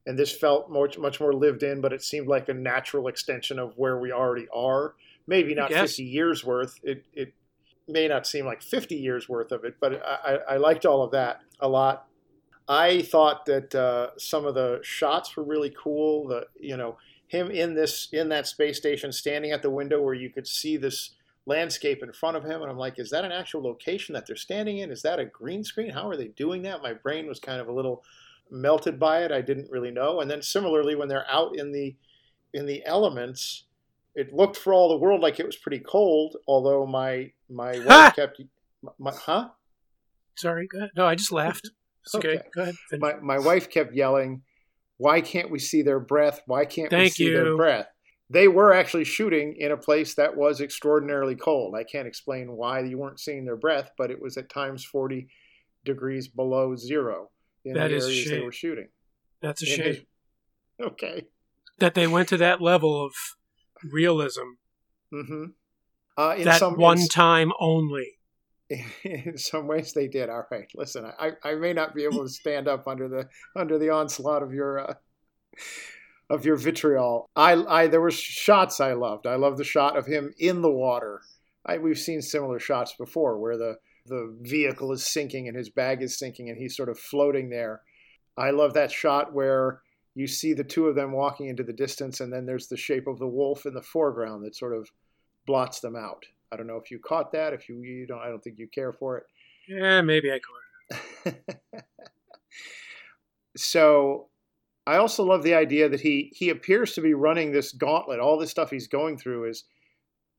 [0.06, 3.58] And this felt much much more lived in, but it seemed like a natural extension
[3.58, 4.94] of where we already are.
[5.26, 6.78] Maybe not 50 years worth.
[6.82, 7.32] It, it
[7.86, 11.10] may not seem like 50 years worth of it, but I, I liked all of
[11.12, 12.06] that a lot.
[12.68, 16.28] I thought that uh, some of the shots were really cool.
[16.28, 20.14] The you know him in this in that space station, standing at the window where
[20.14, 21.10] you could see this
[21.46, 22.62] landscape in front of him.
[22.62, 24.90] And I'm like, is that an actual location that they're standing in?
[24.90, 25.90] Is that a green screen?
[25.90, 26.82] How are they doing that?
[26.82, 28.02] My brain was kind of a little
[28.50, 29.32] melted by it.
[29.32, 30.20] I didn't really know.
[30.20, 31.94] And then similarly, when they're out in the
[32.52, 33.64] in the elements,
[34.14, 36.36] it looked for all the world like it was pretty cold.
[36.46, 38.40] Although my my wife kept,
[38.98, 39.48] my, huh?
[40.36, 40.90] Sorry, go ahead.
[40.96, 41.70] No, I just laughed.
[42.04, 42.28] It's okay.
[42.28, 42.42] okay.
[42.54, 42.74] Go ahead.
[42.98, 44.42] My my wife kept yelling,
[44.98, 46.42] "Why can't we see their breath?
[46.46, 47.32] Why can't Thank we see you.
[47.32, 47.86] their breath?"
[48.30, 51.74] they were actually shooting in a place that was extraordinarily cold.
[51.76, 55.28] I can't explain why you weren't seeing their breath, but it was at times 40
[55.84, 57.30] degrees below zero
[57.64, 58.88] in that the areas they were shooting.
[59.42, 60.06] That's a shame.
[60.82, 61.26] okay.
[61.78, 63.12] that they went to that level of
[63.84, 64.56] realism.
[65.12, 65.44] Mm-hmm.
[66.16, 68.18] Uh, that some, one in, time only.
[69.04, 70.30] In some ways, they did.
[70.30, 73.78] All right, listen, I, I may not be able to stand up under the under
[73.78, 74.94] the onslaught of your uh,
[76.30, 77.28] of your vitriol.
[77.36, 79.26] I, I there were shots I loved.
[79.26, 81.20] I love the shot of him in the water.
[81.66, 86.02] I, we've seen similar shots before where the the vehicle is sinking and his bag
[86.02, 87.82] is sinking and he's sort of floating there.
[88.36, 89.80] I love that shot where
[90.14, 93.06] you see the two of them walking into the distance and then there's the shape
[93.06, 94.90] of the wolf in the foreground that sort of
[95.46, 96.24] blots them out.
[96.52, 97.52] I don't know if you caught that.
[97.52, 99.24] If you, you don't, I don't think you care for it.
[99.68, 101.44] Yeah, maybe I caught it.
[103.56, 104.28] so,
[104.86, 108.20] I also love the idea that he he appears to be running this gauntlet.
[108.20, 109.64] All this stuff he's going through is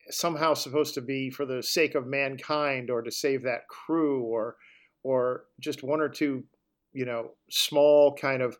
[0.10, 4.58] somehow supposed to be for the sake of mankind or to save that crew or
[5.04, 6.44] or just one or two,
[6.94, 8.58] you know, small kind of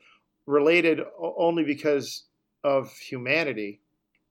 [0.48, 2.24] related only because
[2.64, 3.82] of humanity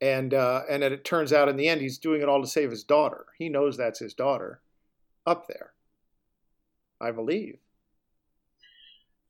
[0.01, 2.71] and uh, and it turns out in the end he's doing it all to save
[2.71, 3.27] his daughter.
[3.39, 4.61] He knows that's his daughter
[5.27, 5.73] up there.
[7.01, 7.59] I believe.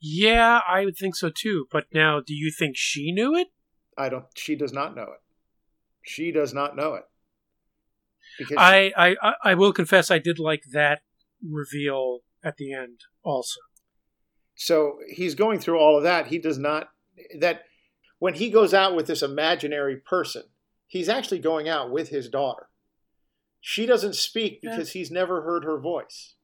[0.00, 1.66] Yeah, I would think so too.
[1.70, 3.48] But now, do you think she knew it?
[3.96, 4.26] I don't.
[4.36, 5.22] She does not know it.
[6.02, 7.04] She does not know it.
[8.38, 11.02] Because I, I, I will confess, I did like that
[11.42, 13.60] reveal at the end also.
[14.54, 16.28] So he's going through all of that.
[16.28, 16.88] He does not
[17.38, 17.62] that
[18.18, 20.44] when he goes out with this imaginary person,
[20.94, 22.68] he's actually going out with his daughter.
[23.60, 26.34] She doesn't speak because he's never heard her voice.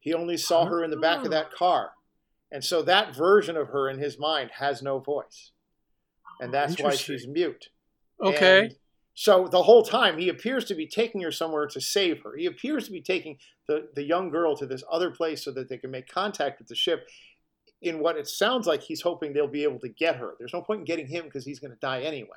[0.00, 1.30] He only saw her in the back of oh.
[1.30, 1.56] that oh.
[1.56, 1.90] car.
[2.50, 5.52] And so that version of her in his mind has no voice.
[6.40, 7.68] And that's why she's mute.
[8.20, 8.62] Okay.
[8.64, 8.74] And
[9.14, 12.34] so the whole time he appears to be taking her somewhere to save her.
[12.36, 15.68] He appears to be taking the, the young girl to this other place so that
[15.68, 17.06] they can make contact with the ship
[17.82, 20.34] in what it sounds like he's hoping they'll be able to get her.
[20.38, 22.28] There's no point in getting him because he's going to die anyway.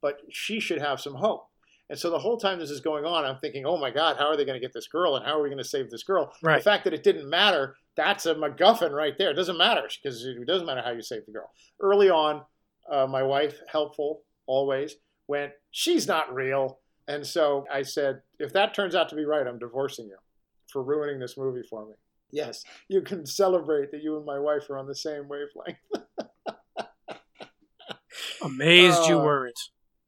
[0.00, 1.46] But she should have some hope.
[1.90, 4.26] And so the whole time this is going on, I'm thinking, oh my God, how
[4.26, 6.02] are they going to get this girl and how are we going to save this
[6.02, 6.32] girl?
[6.42, 6.58] Right.
[6.58, 9.30] The fact that it didn't matter, that's a MacGuffin right there.
[9.30, 11.50] It doesn't matter because it doesn't matter how you save the girl.
[11.80, 12.42] Early on,
[12.90, 14.96] uh, my wife, helpful always,
[15.28, 16.78] went, she's not real.
[17.06, 20.18] And so I said, if that turns out to be right, I'm divorcing you
[20.70, 21.94] for ruining this movie for me.
[22.30, 25.78] Yes, you can celebrate that you and my wife are on the same wavelength.
[28.42, 29.58] Amazed uh, you weren't.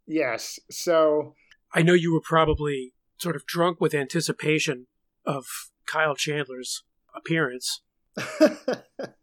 [0.07, 0.59] Yes.
[0.71, 1.35] So
[1.73, 4.87] I know you were probably sort of drunk with anticipation
[5.25, 5.47] of
[5.87, 7.83] Kyle Chandler's appearance.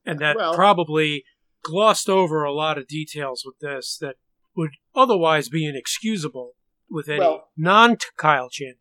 [0.05, 1.23] and that well, probably
[1.61, 4.15] glossed over a lot of details with this that
[4.55, 6.53] would otherwise be inexcusable
[6.89, 8.79] with any well, non Kyle Chandler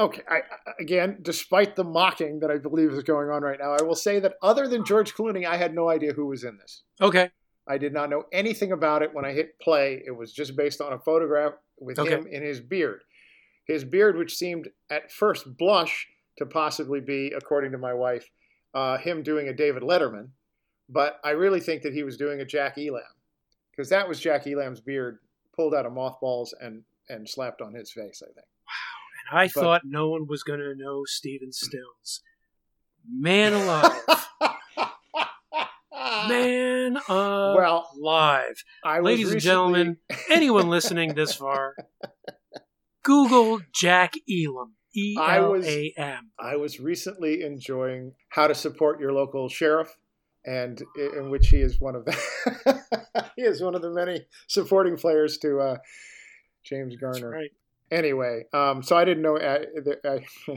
[0.00, 0.40] Okay, I,
[0.78, 4.20] again, despite the mocking that I believe is going on right now, I will say
[4.20, 6.82] that other than George Clooney, I had no idea who was in this.
[7.00, 7.30] Okay.
[7.66, 10.02] I did not know anything about it when I hit play.
[10.06, 12.10] It was just based on a photograph with okay.
[12.10, 13.02] him in his beard.
[13.66, 16.06] His beard, which seemed at first blush
[16.38, 18.30] to possibly be, according to my wife,
[18.74, 20.28] uh, him doing a David Letterman,
[20.88, 23.02] but I really think that he was doing a Jack Elam
[23.70, 25.18] because that was Jack Elam's beard
[25.54, 28.22] pulled out of mothballs and and slapped on his face.
[28.22, 28.46] I think.
[29.30, 32.22] I but, thought no one was going to know Stephen Stills.
[33.10, 34.26] Man alive.
[36.28, 37.56] Man alive.
[37.56, 38.64] Well, live.
[39.02, 39.98] Ladies and gentlemen,
[40.30, 41.74] anyone listening this far,
[43.02, 44.74] Google Jack Elam.
[44.94, 46.30] E L A M.
[46.40, 49.94] I was recently enjoying How to Support Your Local Sheriff,
[50.46, 52.82] and in which he is one of the
[53.36, 55.76] he is one of the many supporting players to uh,
[56.64, 57.30] James Garner.
[57.30, 57.50] Right
[57.90, 59.38] anyway, um, so I didn't know.
[59.38, 59.64] I,
[60.06, 60.24] I,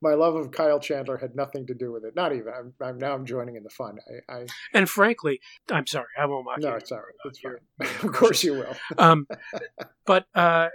[0.00, 2.14] my love of Kyle Chandler had nothing to do with it.
[2.14, 2.52] Not even.
[2.56, 3.98] I'm, I'm now I'm joining in the fun.
[4.28, 6.08] I, I, and frankly, I'm sorry.
[6.18, 6.70] I won't mock no, you.
[6.72, 7.14] No, it's all right.
[7.24, 8.06] It's fine.
[8.08, 8.76] of course you will.
[8.98, 9.26] um,
[10.06, 10.68] but uh,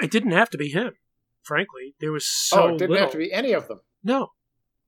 [0.00, 0.92] it didn't have to be him.
[1.42, 2.62] Frankly, there was so.
[2.62, 3.06] Oh, it didn't little.
[3.06, 3.80] have to be any of them.
[4.04, 4.28] No,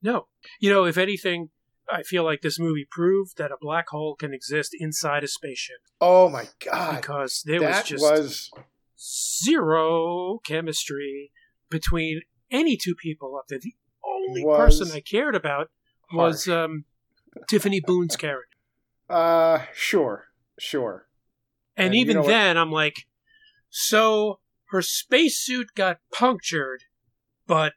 [0.03, 0.27] no.
[0.61, 1.51] You know, if anything.
[1.93, 5.79] I feel like this movie proved that a black hole can exist inside a spaceship.
[6.01, 7.01] Oh my god!
[7.01, 8.51] Because there that was just was
[9.01, 11.33] zero chemistry
[11.71, 13.59] between any two people up there.
[13.59, 15.71] The only person I cared about
[16.13, 16.85] was um,
[17.49, 18.57] Tiffany Boone's character.
[19.09, 20.27] Uh, sure,
[20.59, 21.07] sure.
[21.77, 22.61] And, and even you know then, what?
[22.61, 23.07] I'm like,
[23.71, 26.85] so her spacesuit got punctured,
[27.47, 27.75] but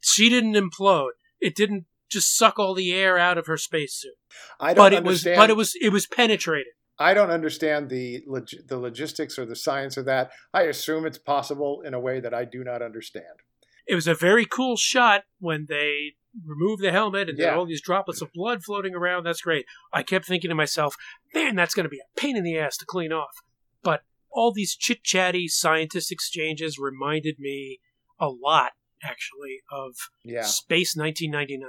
[0.00, 1.12] she didn't implode.
[1.40, 4.14] It didn't just suck all the air out of her spacesuit.
[4.60, 5.36] I don't but it understand.
[5.36, 6.72] was, but it was, it was penetrated.
[6.98, 10.30] I don't understand the log- the logistics or the science of that.
[10.54, 13.42] I assume it's possible in a way that I do not understand.
[13.86, 17.54] It was a very cool shot when they remove the helmet and yeah.
[17.54, 19.24] all these droplets of blood floating around.
[19.24, 19.66] That's great.
[19.92, 20.96] I kept thinking to myself,
[21.34, 23.42] man, that's going to be a pain in the ass to clean off.
[23.82, 27.80] But all these chit chatty scientist exchanges reminded me
[28.18, 30.42] a lot, actually, of yeah.
[30.42, 31.68] Space 1999.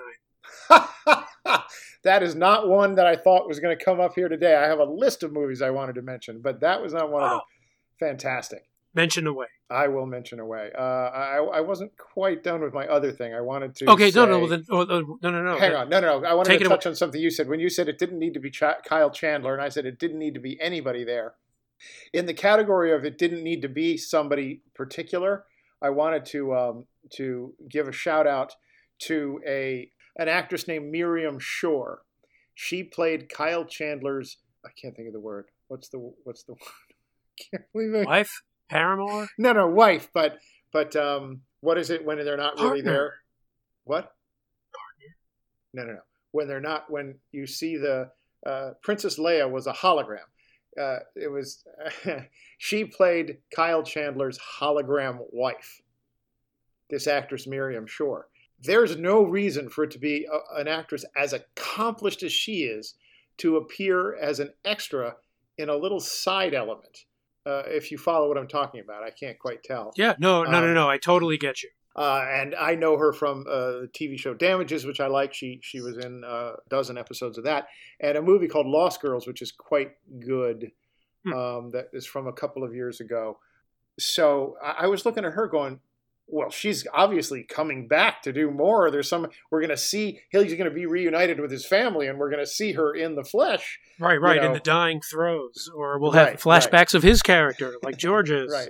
[2.04, 4.56] that is not one that I thought was going to come up here today.
[4.56, 7.24] I have a list of movies I wanted to mention, but that was not one
[7.24, 7.40] of them.
[8.00, 8.64] Fantastic.
[8.94, 9.48] Mention away.
[9.70, 10.72] I will mention away.
[10.78, 13.34] Uh, I I wasn't quite done with my other thing.
[13.34, 13.92] I wanted to.
[13.92, 15.58] Okay, say, no, no, then, oh, oh, no, no, no.
[15.60, 16.28] Hang on, no, no, no.
[16.28, 16.92] I wanted to touch away.
[16.92, 19.54] on something you said when you said it didn't need to be Ch- Kyle Chandler,
[19.54, 21.34] and I said it didn't need to be anybody there.
[22.14, 25.44] In the category of it didn't need to be somebody particular,
[25.82, 26.86] I wanted to um,
[27.18, 28.54] to give a shout out
[29.00, 32.02] to a an actress named Miriam Shor.
[32.56, 34.38] She played Kyle Chandler's.
[34.66, 35.46] I can't think of the word.
[35.68, 36.62] What's the what's the word?
[37.52, 38.08] can't believe it.
[38.08, 39.28] Wife, paramour.
[39.38, 40.10] No, no, wife.
[40.14, 40.40] But
[40.74, 42.72] but um, what is it when they're not Partner.
[42.72, 43.14] really there?
[43.84, 44.12] What?
[44.74, 45.16] Partner.
[45.74, 46.02] No, no, no.
[46.32, 46.90] When they're not.
[46.90, 48.10] When you see the
[48.46, 50.26] uh, Princess Leia was a hologram.
[50.80, 51.64] Uh, it was
[52.58, 55.82] she played Kyle Chandler's hologram wife.
[56.90, 58.28] This actress Miriam Shor
[58.62, 62.96] there's no reason for it to be a, an actress as accomplished as she is
[63.38, 65.16] to appear as an extra
[65.58, 67.06] in a little side element.
[67.46, 69.94] Uh, if you follow what I'm talking about, I can't quite tell.
[69.96, 70.90] Yeah, no, no, um, no, no.
[70.90, 71.70] I totally get you.
[71.96, 75.34] Uh, and I know her from uh, the TV show Damages, which I like.
[75.34, 77.68] She she was in uh, a dozen episodes of that,
[78.00, 80.72] and a movie called Lost Girls, which is quite good.
[81.26, 81.34] Hmm.
[81.34, 83.40] Um, that is from a couple of years ago.
[83.98, 85.80] So I, I was looking at her, going,
[86.28, 88.92] well, she's obviously coming back to do more.
[88.92, 90.20] There's some we're going to see.
[90.30, 93.16] He's going to be reunited with his family, and we're going to see her in
[93.16, 93.80] the flesh.
[94.00, 94.48] Right, right, you know.
[94.48, 96.96] in the dying throes, or we'll have right, flashbacks right.
[96.96, 98.52] of his character, like George's.
[98.52, 98.70] right.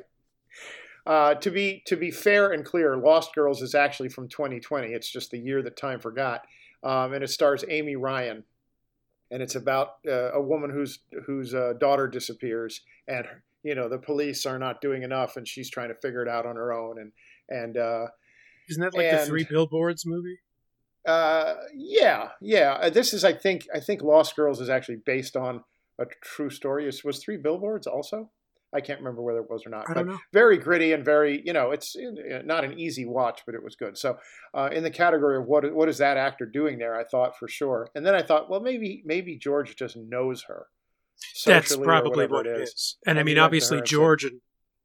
[1.08, 4.90] Uh, to be to be fair and clear, Lost Girls is actually from 2020.
[4.90, 6.42] It's just the year that time forgot,
[6.84, 8.44] um, and it stars Amy Ryan,
[9.32, 13.26] and it's about uh, a woman whose whose uh, daughter disappears, and
[13.64, 16.46] you know the police are not doing enough, and she's trying to figure it out
[16.46, 17.14] on her own, and
[17.50, 18.08] and uh,
[18.70, 20.40] isn't that like and, the Three Billboards movie?
[21.08, 22.78] Uh, yeah, yeah.
[22.82, 25.64] Uh, this is, I think, I think Lost Girls is actually based on
[26.00, 26.88] a true story.
[26.88, 28.30] It was Three Billboards also?
[28.74, 29.90] I can't remember whether it was or not.
[29.90, 30.20] I don't know.
[30.34, 33.78] Very gritty and very, you know, it's uh, not an easy watch, but it was
[33.78, 33.98] good.
[33.98, 34.18] So,
[34.54, 37.48] uh, in the category of what what is that actor doing there, I thought for
[37.48, 40.68] sure, and then I thought, well, maybe maybe George just knows her.
[41.46, 42.70] That's probably what it is.
[42.70, 42.98] is.
[43.06, 44.42] And, and I mean, obviously, George and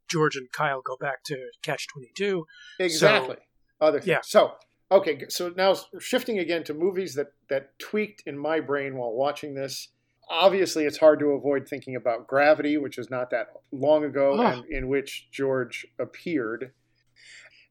[0.09, 2.47] George and Kyle go back to Catch Twenty Two.
[2.79, 3.37] Exactly.
[3.37, 4.09] So, Other things.
[4.09, 4.21] Yeah.
[4.23, 4.53] So
[4.93, 9.55] okay, so now shifting again to movies that that tweaked in my brain while watching
[9.55, 9.89] this.
[10.31, 14.41] Obviously, it's hard to avoid thinking about Gravity, which is not that long ago, oh.
[14.41, 16.73] and in which George appeared.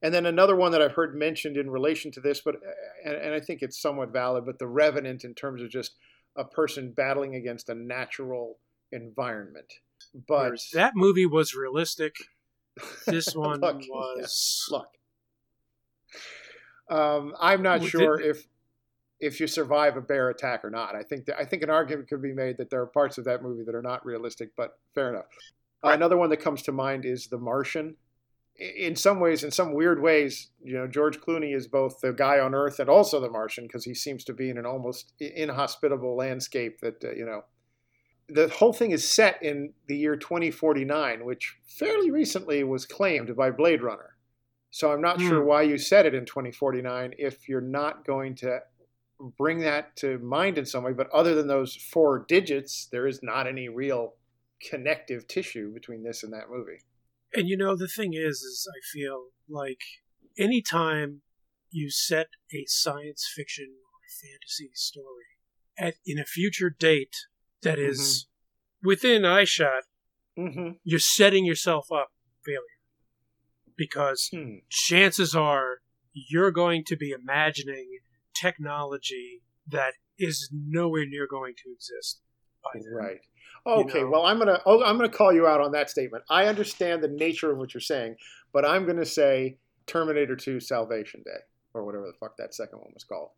[0.04, 2.60] And then another one that I've heard mentioned in relation to this, but uh,
[3.06, 5.96] and, and I think it's somewhat valid, but The Revenant in terms of just
[6.36, 8.58] a person battling against a natural
[8.92, 9.72] environment.
[10.14, 12.16] But Whereas that movie was realistic.
[13.06, 14.88] This one look, was yeah, look.
[16.90, 18.48] Um, I'm not sure did, if
[19.22, 20.96] if you survive a bear attack or not.
[20.96, 23.26] I think that, I think an argument could be made that there are parts of
[23.26, 25.26] that movie that are not realistic, but fair enough.
[25.84, 25.92] Right.
[25.92, 27.96] Uh, another one that comes to mind is The Martian.
[28.58, 32.40] In some ways, in some weird ways, you know, George Clooney is both the guy
[32.40, 36.16] on Earth and also the Martian because he seems to be in an almost inhospitable
[36.16, 37.44] landscape that uh, you know
[38.34, 43.52] the whole thing is set in the year 2049, which fairly recently was claimed by
[43.52, 44.16] Blade Runner.
[44.70, 45.28] So I'm not mm.
[45.28, 45.48] sure hmm.
[45.48, 48.60] why you set it in 2049 if you're not going to
[49.38, 50.94] bring that to mind in some way.
[50.94, 54.16] But other than those four digits, there is not any real
[54.70, 56.84] connective tissue between this and that movie.
[57.34, 59.82] And you know, the thing is, is I feel like
[60.38, 61.22] anytime
[61.70, 65.38] you set a science fiction or fantasy story
[65.78, 67.16] at in a future date
[67.64, 68.28] that is
[68.80, 68.88] mm-hmm.
[68.88, 69.82] within eyeshot,
[70.38, 70.70] mm-hmm.
[70.84, 72.12] you're setting yourself up
[72.46, 72.60] failure.
[73.78, 74.58] Because hmm.
[74.70, 75.78] chances are
[76.14, 78.00] you're going to be imagining
[78.34, 82.22] technology that is nowhere near going to exist.
[82.64, 82.94] by then.
[82.94, 83.20] Right.
[83.66, 84.00] Okay.
[84.00, 84.12] You know?
[84.12, 86.24] Well, I'm gonna oh, I'm gonna call you out on that statement.
[86.30, 88.16] I understand the nature of what you're saying,
[88.54, 89.58] but I'm gonna say
[89.88, 91.40] Terminator 2: Salvation Day
[91.74, 93.30] or whatever the fuck that second one was called.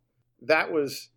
[0.42, 1.10] That was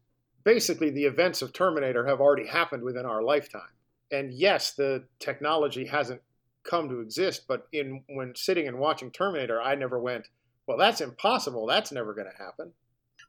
[0.47, 3.75] basically the events of Terminator have already happened within our lifetime.
[4.13, 6.21] And yes, the technology hasn't
[6.63, 10.29] come to exist, but in when sitting and watching Terminator, I never went,
[10.65, 11.65] well, that's impossible.
[11.65, 12.71] That's never going to happen.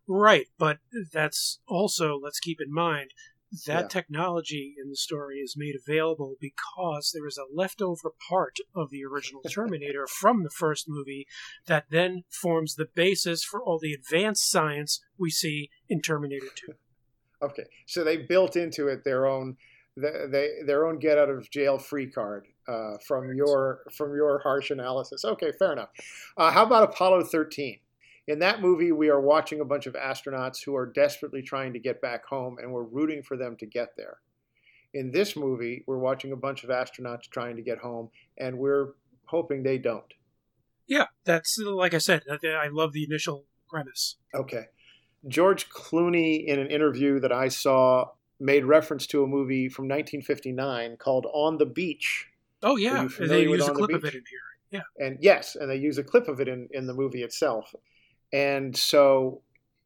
[0.07, 0.79] Right, but
[1.13, 3.11] that's also let's keep in mind
[3.67, 3.89] that Yeah.
[3.89, 9.05] technology in the story is made available because there is a leftover part of the
[9.05, 11.27] original Terminator from the first movie
[11.67, 16.75] that then forms the basis for all the advanced science we see in Terminator 2.
[17.43, 19.57] Okay, so they built into it their own
[19.97, 24.39] the- they their own get out of jail free card uh, from your from your
[24.41, 25.25] harsh analysis.
[25.25, 25.91] Okay, fair enough.
[26.37, 27.79] Uh, how about Apollo 13?
[28.27, 31.79] In that movie, we are watching a bunch of astronauts who are desperately trying to
[31.79, 34.19] get back home, and we're rooting for them to get there.
[34.93, 38.89] In this movie, we're watching a bunch of astronauts trying to get home, and we're
[39.25, 40.13] hoping they don't.
[40.87, 44.17] Yeah, that's like I said, I I love the initial premise.
[44.35, 44.67] Okay.
[45.27, 48.11] George Clooney, in an interview that I saw,
[48.41, 52.27] made reference to a movie from 1959 called On the Beach.
[52.63, 54.85] Oh yeah, they use a clip of it in here.
[54.99, 57.75] And yes, and they use a clip of it in, in the movie itself.
[58.33, 59.41] And so,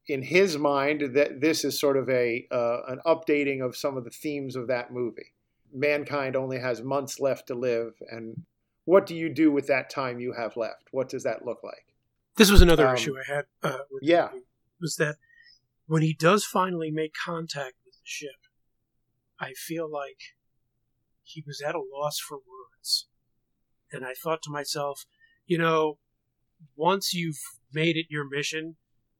[0.08, 4.04] in his mind, that this is sort of a uh, an updating of some of
[4.04, 5.32] the themes of that movie.
[5.72, 8.42] Mankind only has months left to live, and
[8.84, 10.88] what do you do with that time you have left?
[10.90, 11.94] What does that look like?
[12.36, 13.44] This was another Um, issue I had.
[13.62, 14.30] Uh, yeah.
[14.82, 15.16] Was that
[15.86, 18.36] when he does finally make contact with the ship,
[19.40, 20.18] I feel like
[21.22, 23.08] he was at a loss for words,
[23.90, 25.04] and I thought to myself,
[25.46, 25.98] you know,
[26.76, 27.40] once you've
[27.72, 28.76] made it your mission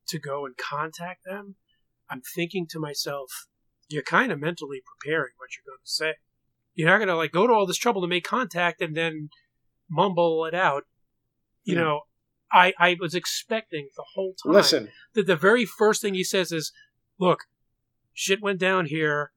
[0.08, 1.56] to go and contact them,
[2.10, 3.46] I'm thinking to myself,
[3.88, 6.14] you're kind of mentally preparing what you're going to say.
[6.74, 9.28] You're not going to like go to all this trouble to make contact and then
[9.90, 10.84] mumble it out.
[11.64, 11.80] You Hmm.
[11.80, 12.00] know,
[12.53, 16.53] I I was expecting the whole time Listen, that the very first thing he says
[16.53, 16.72] is,
[17.18, 17.44] "Look,
[18.12, 19.32] shit went down here.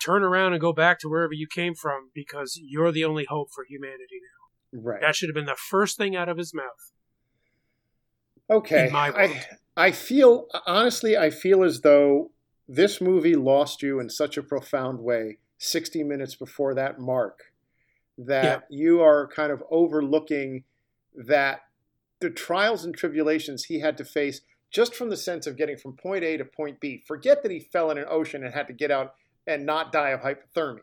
[0.00, 3.48] Turn around and go back to wherever you came from because you're the only hope
[3.54, 5.00] for humanity now." right.
[5.00, 6.92] That should have been the first thing out of his mouth.
[8.50, 8.86] Okay.
[8.86, 9.30] in my world.
[9.76, 12.30] I, I feel, honestly, I feel as though
[12.68, 17.38] this movie lost you in such a profound way 60 minutes before that mark
[18.16, 20.64] that you are kind of overlooking
[21.14, 21.60] that
[22.24, 25.96] the trials and tribulations he had to face just from the sense of getting from
[25.96, 27.02] point A to point B.
[27.06, 29.14] Forget that he fell in an ocean and had to get out
[29.46, 30.80] and not die of hypothermia.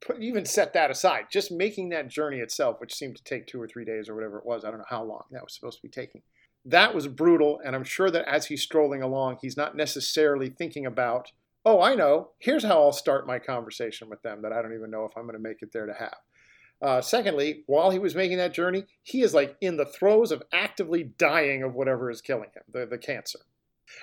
[0.00, 1.26] Put, even set that aside.
[1.30, 4.38] Just making that journey itself, which seemed to take two or three days or whatever
[4.38, 6.22] it was, I don't know how long that was supposed to be taking
[6.64, 7.60] that was brutal.
[7.64, 11.32] And I'm sure that as he's strolling along, he's not necessarily thinking about,
[11.64, 14.90] oh, I know, here's how I'll start my conversation with them that I don't even
[14.90, 16.16] know if I'm going to make it there to have.
[16.82, 20.42] Uh, secondly, while he was making that journey, he is like in the throes of
[20.52, 23.38] actively dying of whatever is killing him, the, the cancer.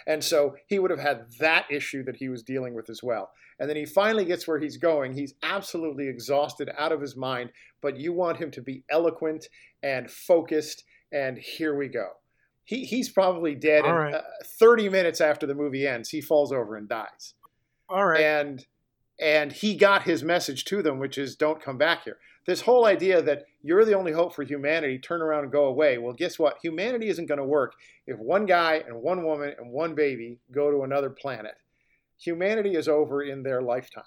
[0.07, 3.32] And so he would have had that issue that he was dealing with as well.
[3.59, 5.13] And then he finally gets where he's going.
[5.13, 7.51] He's absolutely exhausted, out of his mind,
[7.82, 9.47] but you want him to be eloquent
[9.84, 12.11] and focused, and here we go.
[12.63, 13.84] He, he's probably dead.
[13.84, 14.13] All right.
[14.13, 14.21] uh,
[14.59, 17.34] 30 minutes after the movie ends, he falls over and dies.
[17.89, 18.21] All right.
[18.21, 18.65] And
[19.21, 22.17] and he got his message to them, which is don't come back here.
[22.45, 25.97] This whole idea that you're the only hope for humanity, turn around and go away.
[25.97, 26.57] Well, guess what?
[26.63, 27.73] Humanity isn't going to work
[28.07, 31.55] if one guy and one woman and one baby go to another planet.
[32.19, 34.03] Humanity is over in their lifetime.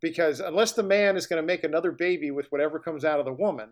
[0.00, 3.24] Because unless the man is going to make another baby with whatever comes out of
[3.24, 3.70] the woman,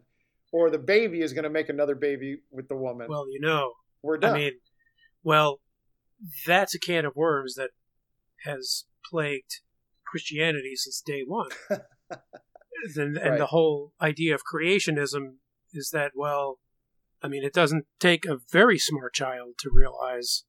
[0.53, 3.73] or the baby is going to make another baby with the woman, well, you know,
[4.03, 4.35] we're done.
[4.35, 4.53] I mean,
[5.23, 5.61] well,
[6.47, 7.71] that's a can of worms that
[8.45, 9.61] has plagued
[10.07, 11.49] Christianity since day one.
[12.97, 13.39] and, and Right.
[13.39, 15.37] the whole idea of creationism
[15.73, 16.59] is that, well,
[17.23, 20.45] I mean, it doesn't take a very smart child to realize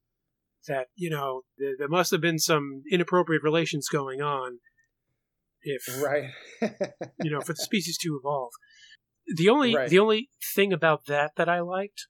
[0.67, 4.59] that, you know, there, there must have been some inappropriate relations going on
[5.61, 6.31] if, right.
[7.23, 8.51] you know, for the species to evolve.
[9.35, 9.89] The only Right.
[9.89, 12.07] the only thing about that that I liked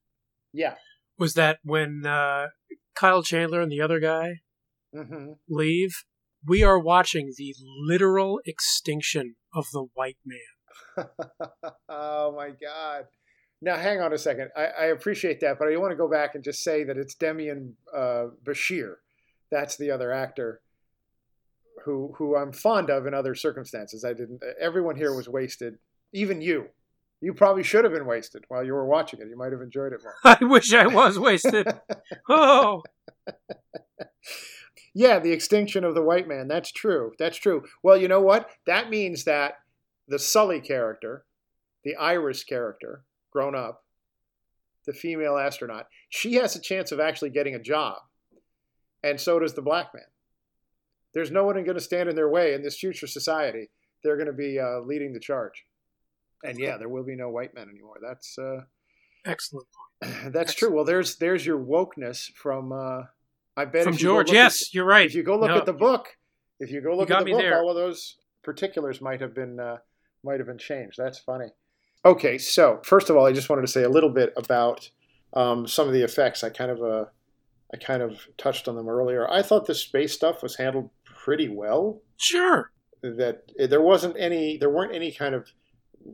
[0.51, 0.75] yeah.
[1.17, 2.47] was that when uh,
[2.93, 4.41] Kyle Chandler and the other guy
[4.93, 5.93] hmm leave,
[6.47, 11.07] we are watching the literal extinction of the white man.
[11.89, 13.05] oh my God.
[13.61, 14.49] Now, hang on a second.
[14.55, 17.15] I, I appreciate that, but I want to go back and just say that it's
[17.15, 18.95] Demian uh, Bichir.
[19.49, 20.61] That's the other actor
[21.83, 24.03] who who I'm fond of in other circumstances.
[24.03, 24.41] I didn't.
[24.59, 25.77] Everyone here was wasted.
[26.13, 26.67] Even you.
[27.21, 29.27] You probably should have been wasted while you were watching it.
[29.29, 30.15] You might have enjoyed it more.
[30.23, 31.67] I wish I was wasted.
[32.29, 32.83] oh,
[34.97, 36.47] Yeah, the extinction of the white man.
[36.47, 37.11] That's true.
[37.19, 37.65] That's true.
[37.83, 38.49] Well, you know what?
[38.65, 39.55] That means that
[40.07, 41.25] the Sully character,
[41.83, 43.83] the Iris character, grown up,
[44.87, 47.97] the female astronaut, she has a chance of actually getting a job.
[49.03, 50.05] And so does the black man.
[51.13, 53.69] There's no one going to stand in their way in this future society.
[54.01, 55.65] They're going to be uh, leading the charge.
[56.41, 57.97] And yeah, there will be no white men anymore.
[58.01, 58.61] That's uh,
[59.25, 59.67] excellent.
[60.27, 60.73] that's true.
[60.73, 62.71] Well, there's there's your wokeness from.
[62.71, 63.01] Uh,
[63.57, 65.05] I bet From you George, yes, at- you're right.
[65.05, 66.17] if you go look No, at the book,
[66.59, 67.57] If you go look You at the book, there.
[67.59, 69.77] all of those particulars might have been uh,
[70.23, 70.97] might have been changed.
[70.97, 71.47] That's funny.
[72.03, 74.89] Okay, so first of all, I just wanted to say a little bit about
[75.33, 76.43] um, some of the effects.
[76.43, 77.05] I kind of uh,
[77.73, 79.29] I kind of touched on them earlier.
[79.29, 82.01] I thought the space stuff was handled pretty well.
[82.17, 82.71] Sure.
[83.01, 85.47] That eh, there wasn't any, there weren't any kind of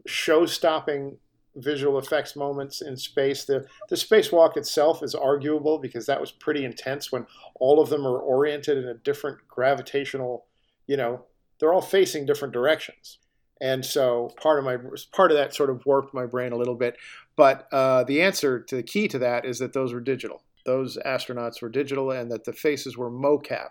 [0.06, 1.18] show-stopping
[1.56, 3.46] visual effects moments in space.
[3.46, 7.26] The the spacewalk itself is arguable because that was pretty intense when
[7.56, 10.46] all of them are oriented in a different gravitational,
[10.88, 11.26] you know,
[11.60, 13.20] they're all facing different directions.
[13.62, 14.78] And so part of my
[15.14, 16.98] part of that sort of warped my brain a little bit.
[17.36, 20.42] But uh, the answer to the key to that is that those were digital.
[20.66, 23.70] Those astronauts were digital, and that the faces were mocap.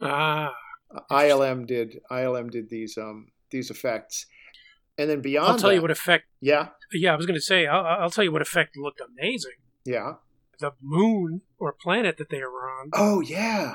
[0.00, 0.54] Ah,
[1.10, 4.26] ILM did ILM did these um, these effects,
[4.98, 5.48] and then beyond.
[5.52, 6.24] I'll tell you what effect.
[6.40, 7.66] Yeah, Yeah, I was going to say.
[7.66, 9.52] I'll, I'll tell you what effect looked amazing.
[9.84, 10.14] yeah.
[10.58, 12.88] The moon or planet that they were on.
[12.94, 13.74] Oh yeah,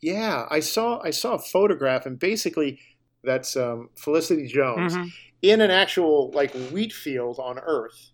[0.00, 0.46] yeah.
[0.50, 2.78] I saw I saw a photograph, and basically
[3.24, 5.08] that's um, Felicity Jones Mhm.
[5.42, 8.10] in an actual like wheat field on Earth,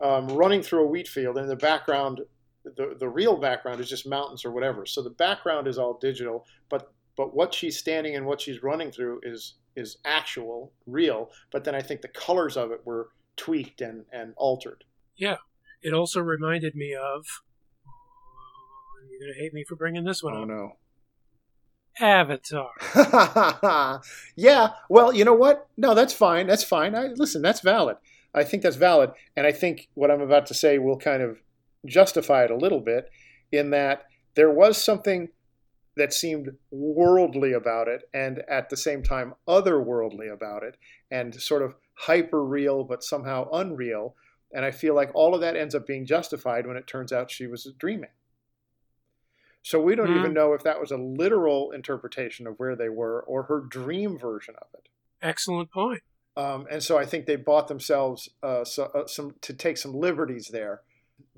[0.00, 2.20] um, running through a wheat field, and in the background,
[2.64, 4.84] the the real background is just mountains or whatever.
[4.84, 8.92] So the background is all digital, but but what she's standing and what she's running
[8.92, 11.30] through is is actual, real.
[11.50, 14.84] But then I think the colors of it were tweaked and and altered.
[15.16, 15.36] Yeah.
[15.82, 17.24] It also reminded me of.
[17.86, 20.42] oh, You're going to hate me for bringing this one Oh up.
[20.42, 20.72] Oh no.
[22.00, 22.70] Avatar.
[24.36, 24.70] yeah.
[24.88, 25.68] Well, you know what?
[25.76, 26.46] No, that's fine.
[26.46, 26.94] That's fine.
[26.94, 27.42] I listen.
[27.42, 27.96] That's valid.
[28.34, 31.38] I think that's valid, and I think what I'm about to say will kind of
[31.86, 33.10] justify it a little bit,
[33.50, 34.04] in that
[34.34, 35.28] there was something
[35.98, 40.76] that seemed worldly about it, and at the same time otherworldly about it,
[41.10, 44.14] and sort of hyper real but somehow unreal.
[44.52, 47.30] And I feel like all of that ends up being justified when it turns out
[47.30, 48.10] she was dreaming.
[49.62, 50.16] So we don't Hmm.
[50.16, 54.16] even know if that was a literal interpretation of where they were or her dream
[54.16, 54.88] version of it.
[55.20, 56.02] Excellent point.
[56.36, 59.92] Um, and so I think they bought themselves uh, so, uh, some to take some
[59.92, 60.82] liberties there.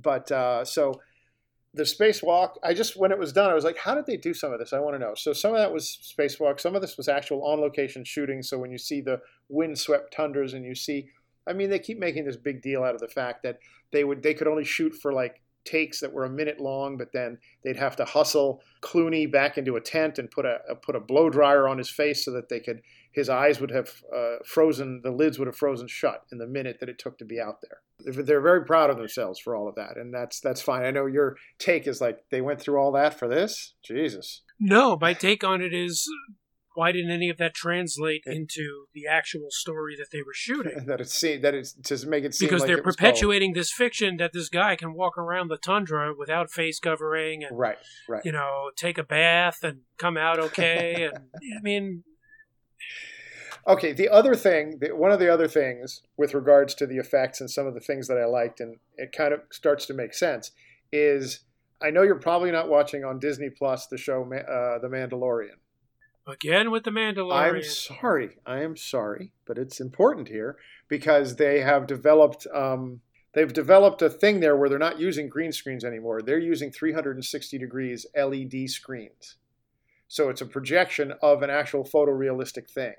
[0.00, 1.00] But uh, so
[1.72, 4.34] the spacewalk, I just when it was done, I was like, how did they do
[4.34, 4.72] some of this?
[4.72, 5.14] I want to know.
[5.14, 8.42] So some of that was spacewalk, some of this was actual on location shooting.
[8.42, 11.08] So when you see the windswept tundras and you see,
[11.46, 13.58] I mean, they keep making this big deal out of the fact that
[13.92, 17.12] they would they could only shoot for like takes that were a minute long, but
[17.12, 21.00] then they'd have to hustle Clooney back into a tent and put a put a
[21.00, 22.82] blow dryer on his face so that they could
[23.12, 26.78] his eyes would have uh, frozen, the lids would have frozen shut in the minute
[26.80, 28.14] that it took to be out there.
[28.14, 30.84] They're- very proud of themselves for all of that, and that's that's fine.
[30.84, 33.74] I know your take is like they went through all that for this.
[33.82, 34.42] Jesus.
[34.58, 36.08] No, my take on it is
[36.74, 40.84] why didn't any of that translate into the actual story that they were shooting?
[40.86, 44.16] that it's seen that it's to make it seem Because like they're perpetuating this fiction
[44.18, 48.24] that this guy can walk around the tundra without face covering and right, right.
[48.24, 51.10] you know take a bath and come out okay.
[51.12, 51.24] and
[51.58, 52.04] I mean,
[53.66, 57.40] Okay, the other thing, the, one of the other things with regards to the effects
[57.40, 60.14] and some of the things that I liked, and it kind of starts to make
[60.14, 60.52] sense,
[60.92, 61.40] is
[61.82, 65.58] I know you're probably not watching on Disney Plus the show uh, The Mandalorian.
[66.26, 67.56] again with the Mandalorian.
[67.56, 70.56] I'm sorry, I am sorry, but it's important here
[70.88, 73.00] because they have developed um,
[73.34, 76.20] they've developed a thing there where they're not using green screens anymore.
[76.22, 79.36] They're using 360 degrees LED screens,
[80.08, 82.94] so it's a projection of an actual photorealistic thing.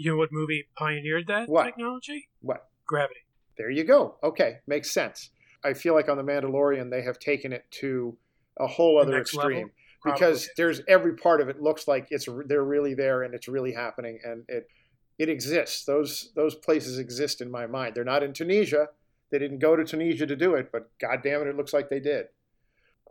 [0.00, 1.64] You know what movie pioneered that What?
[1.64, 2.30] technology?
[2.40, 2.70] What?
[2.86, 3.20] Gravity.
[3.58, 4.16] There you go.
[4.22, 5.28] Okay, makes sense.
[5.62, 8.16] I feel like on The Mandalorian they have taken it to
[8.58, 9.70] a whole other extreme level?
[10.02, 13.74] because there's every part of it looks like it's they're really there and it's really
[13.74, 14.68] happening and it
[15.18, 15.84] it exists.
[15.84, 17.94] Those those places exist in my mind.
[17.94, 18.88] They're not in Tunisia.
[19.30, 21.90] They didn't go to Tunisia to do it, but god damn it, it looks like
[21.90, 22.28] they did.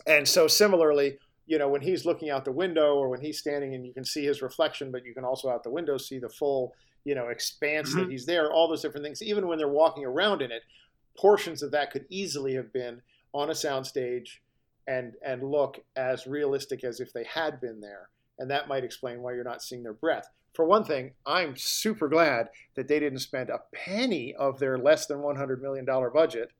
[0.08, 1.20] And so similarly,
[1.50, 4.06] you know, when he's looking out the window or when he's standing and you can
[4.06, 6.76] see his reflection, but you can also out the window see the full,
[7.06, 8.12] you know, expanse that Mhm.
[8.12, 9.24] he's there, all those different things.
[9.24, 10.62] Even when they're walking around in it,
[11.18, 13.02] portions of that could easily have been
[13.34, 14.30] on a soundstage
[14.88, 18.10] and and look as realistic as if they had been there.
[18.38, 20.28] And that might explain why you're not seeing their breath.
[20.54, 25.08] For one thing, I'm super glad that they didn't spend a penny of their less
[25.08, 26.52] than 100 million dollar budget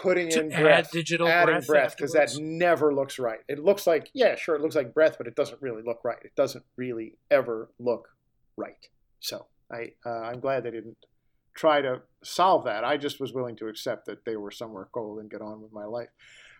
[0.00, 3.40] putting To in add breath, digital adding breath breath because that never looks right.
[3.48, 6.18] It looks like yeah, sure, it looks like breath, but it doesn't really look right.
[6.22, 8.08] It doesn't really ever look
[8.56, 8.86] right.
[9.20, 10.96] So I uh, I'm glad they didn't
[11.54, 12.84] try to solve that.
[12.84, 15.72] I just was willing to accept that they were somewhere cold and get on with
[15.72, 16.08] my life.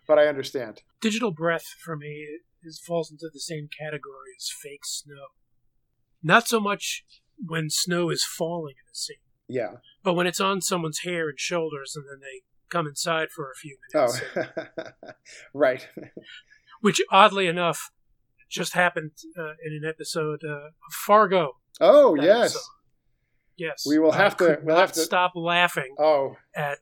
[0.06, 0.82] But I understand.
[1.00, 2.26] Digital breath for me
[2.64, 5.26] is falls into the same category as fake snow.
[6.22, 7.04] Not so much
[7.46, 9.16] when snow is falling in a scene,
[9.46, 9.76] Yeah.
[10.02, 13.54] but when it's on someone's hair and shoulders, and then they come inside for a
[13.54, 14.20] few minutes.
[14.36, 14.92] Oh,
[15.54, 15.88] right.
[16.80, 17.90] Which, oddly enough,
[18.48, 21.56] just happened uh, in an episode uh, of Fargo.
[21.80, 22.60] Oh yes, episode.
[23.56, 23.84] yes.
[23.86, 24.60] We will have to.
[24.62, 25.94] We'll have to stop laughing.
[25.98, 26.78] Oh, at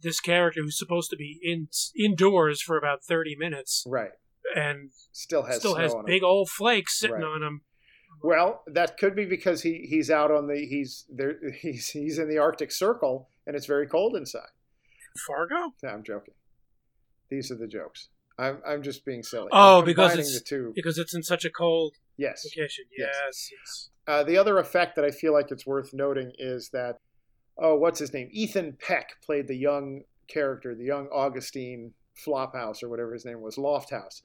[0.00, 1.68] this character who's supposed to be in
[1.98, 4.12] indoors for about thirty minutes, right?
[4.56, 6.28] And still has still has big him.
[6.28, 7.24] old flakes sitting right.
[7.24, 7.62] on him.
[8.22, 12.28] Well, that could be because he he's out on the he's there he's he's in
[12.28, 14.48] the Arctic Circle and it's very cold inside.
[15.18, 15.72] Fargo?
[15.82, 16.34] No, I'm joking.
[17.30, 18.08] These are the jokes.
[18.38, 19.48] I'm I'm just being silly.
[19.52, 20.42] Oh, because it's
[20.74, 22.84] because it's in such a cold yes location.
[22.96, 23.50] Yes, yes.
[23.52, 23.88] yes.
[24.06, 26.98] Uh, the other effect that I feel like it's worth noting is that
[27.56, 28.28] oh, what's his name?
[28.32, 31.92] Ethan Peck played the young character, the young Augustine
[32.26, 34.22] Flophouse or whatever his name was, Lofthouse.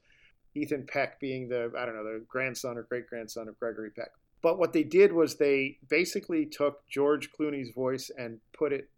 [0.54, 4.10] Ethan Peck being the I don't know the grandson or great grandson of Gregory Peck.
[4.42, 8.88] But what they did was they basically took George Clooney's voice and put it,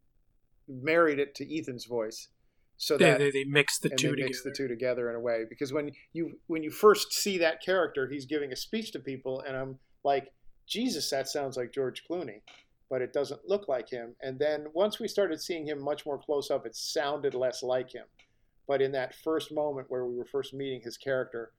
[0.68, 2.28] married it to Ethan's voice,
[2.76, 5.20] so that they, they, they mix the two they mix the two together in a
[5.20, 5.44] way.
[5.48, 9.40] Because when you when you first see that character, he's giving a speech to people,
[9.46, 10.32] and I'm like,
[10.66, 12.40] Jesus, that sounds like George Clooney,
[12.90, 14.14] but it doesn't look like him.
[14.22, 17.92] And then once we started seeing him much more close up, it sounded less like
[17.92, 18.06] him.
[18.66, 21.52] But in that first moment where we were first meeting his character,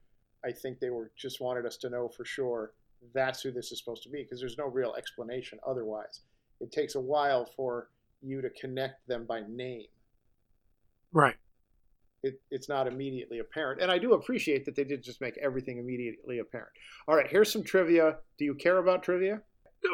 [0.46, 2.74] I think they were just wanted us to know for sure
[3.14, 6.22] that's who this is supposed to be because there's no real explanation otherwise.
[6.62, 7.90] It takes a while for
[8.24, 9.88] you to connect them by name.
[11.12, 11.36] Right.
[12.24, 13.82] It, it's not immediately apparent.
[13.82, 16.72] And I do appreciate that they did just make everything immediately apparent.
[17.08, 18.18] All right, here's some trivia.
[18.38, 19.42] Do you care about trivia?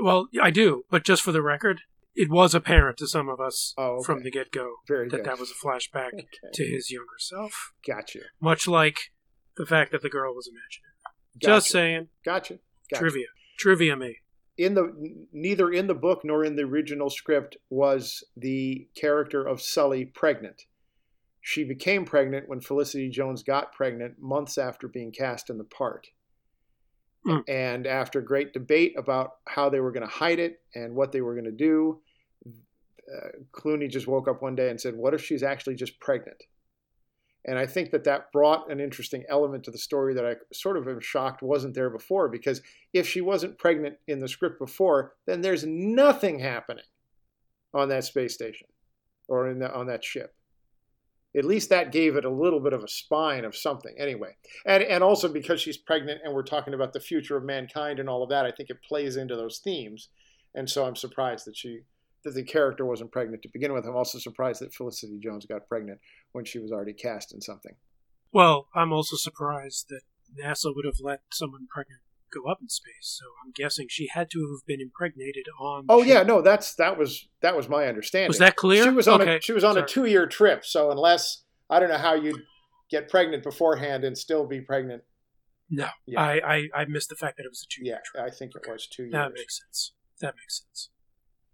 [0.01, 1.81] Well, I do, but just for the record,
[2.15, 4.05] it was apparent to some of us oh, okay.
[4.05, 5.23] from the get go that good.
[5.23, 6.27] that was a flashback okay.
[6.53, 7.71] to his younger self.
[7.85, 8.19] Gotcha.
[8.39, 9.11] Much like
[9.57, 10.89] the fact that the girl was imaginary.
[11.41, 11.55] Gotcha.
[11.55, 12.07] Just saying.
[12.23, 12.59] Gotcha.
[12.91, 12.99] gotcha.
[13.01, 13.27] Trivia.
[13.57, 14.17] Trivia me.
[14.59, 19.61] In the neither in the book nor in the original script was the character of
[19.61, 20.65] Sully pregnant.
[21.39, 26.07] She became pregnant when Felicity Jones got pregnant months after being cast in the part.
[27.25, 27.43] Mm.
[27.47, 31.21] And after great debate about how they were going to hide it and what they
[31.21, 32.01] were going to do,
[32.45, 36.43] uh, Clooney just woke up one day and said, What if she's actually just pregnant?
[37.49, 40.77] And I think that that brought an interesting element to the story that I sort
[40.77, 42.29] of am shocked wasn't there before.
[42.29, 42.61] Because
[42.93, 46.85] if she wasn't pregnant in the script before, then there's nothing happening
[47.73, 48.67] on that space station
[49.27, 50.35] or in the, on that ship.
[51.35, 54.35] At least that gave it a little bit of a spine of something, anyway.
[54.67, 58.07] And and also because she's pregnant and we're talking about the future of mankind and
[58.07, 60.09] all of that, I think it plays into those themes.
[60.53, 61.81] And so I'm surprised that she
[62.23, 63.85] that the character wasn't pregnant to begin with.
[63.85, 65.99] I'm also surprised that Felicity Jones got pregnant
[66.33, 67.73] when she was already cast in something.
[68.31, 70.01] Well, I'm also surprised that
[70.37, 72.01] NASA would have let someone pregnant
[72.31, 72.93] go up in space.
[73.01, 75.85] So I'm guessing she had to have been impregnated on.
[75.89, 78.27] Oh yeah, no, that's that was that was my understanding.
[78.27, 78.83] Was that clear?
[78.83, 79.37] She was on okay.
[79.37, 79.83] a she was on Sorry.
[79.83, 80.65] a two year trip.
[80.65, 82.41] So unless I don't know how you'd
[82.89, 85.03] get pregnant beforehand and still be pregnant.
[85.69, 86.21] No, yeah.
[86.21, 87.95] I, I I missed the fact that it was a two year.
[87.95, 88.31] Yeah, trip.
[88.31, 89.13] I think it was two years.
[89.13, 89.93] That makes sense.
[90.21, 90.89] That makes sense.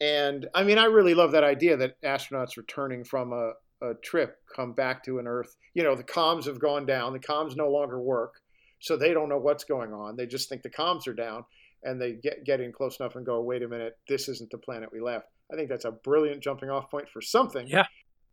[0.02, 4.38] And I mean, I really love that idea that astronauts returning from a, a trip
[4.54, 5.56] come back to an Earth.
[5.74, 8.42] You know, the comms have gone down, the comms no longer work,
[8.80, 10.16] so they don't know what's going on.
[10.18, 11.46] They just think the comms are down,
[11.84, 14.58] and they get, get in close enough and go, wait a minute, this isn't the
[14.58, 15.28] planet we left.
[15.52, 17.68] I think that's a brilliant jumping off point for something.
[17.68, 17.86] Yeah.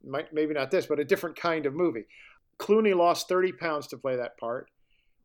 [0.05, 2.07] Might, maybe not this, but a different kind of movie.
[2.59, 4.69] Clooney lost 30 pounds to play that part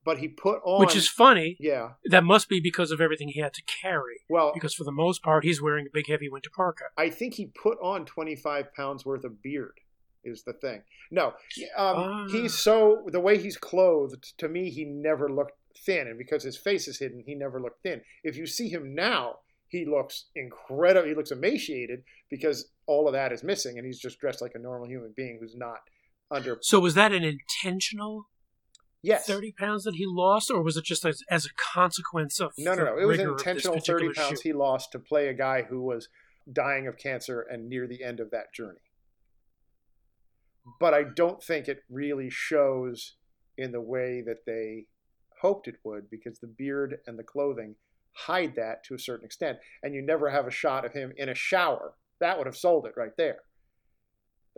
[0.07, 1.57] but he put on which is funny.
[1.59, 4.21] Yeah, that must be because of everything he had to carry.
[4.29, 6.85] Well, because for the most part, he's wearing a big, heavy winter parka.
[6.97, 9.81] I think he put on twenty five pounds worth of beard.
[10.23, 10.81] Is the thing?
[11.11, 11.33] No,
[11.75, 12.27] um, uh.
[12.29, 14.33] he's so the way he's clothed.
[14.37, 17.83] To me, he never looked thin, and because his face is hidden, he never looked
[17.83, 18.01] thin.
[18.23, 21.09] If you see him now, he looks incredible.
[21.09, 24.59] He looks emaciated because all of that is missing, and he's just dressed like a
[24.59, 25.79] normal human being who's not
[26.31, 26.59] under.
[26.61, 28.27] So was that an intentional
[29.03, 29.25] Yes.
[29.25, 32.51] 30 pounds that he lost, or was it just as, as a consequence of.
[32.57, 32.97] No, no, no.
[32.97, 34.39] It was an intentional 30 pounds shoot?
[34.43, 36.09] he lost to play a guy who was
[36.51, 38.79] dying of cancer and near the end of that journey.
[40.79, 43.15] But I don't think it really shows
[43.57, 44.85] in the way that they
[45.41, 47.75] hoped it would because the beard and the clothing
[48.13, 49.59] hide that to a certain extent.
[49.83, 51.93] And you never have a shot of him in a shower.
[52.19, 53.39] That would have sold it right there.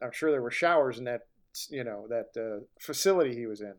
[0.02, 1.22] I'm sure there were showers in that,
[1.70, 3.74] you know, that uh, facility he was in.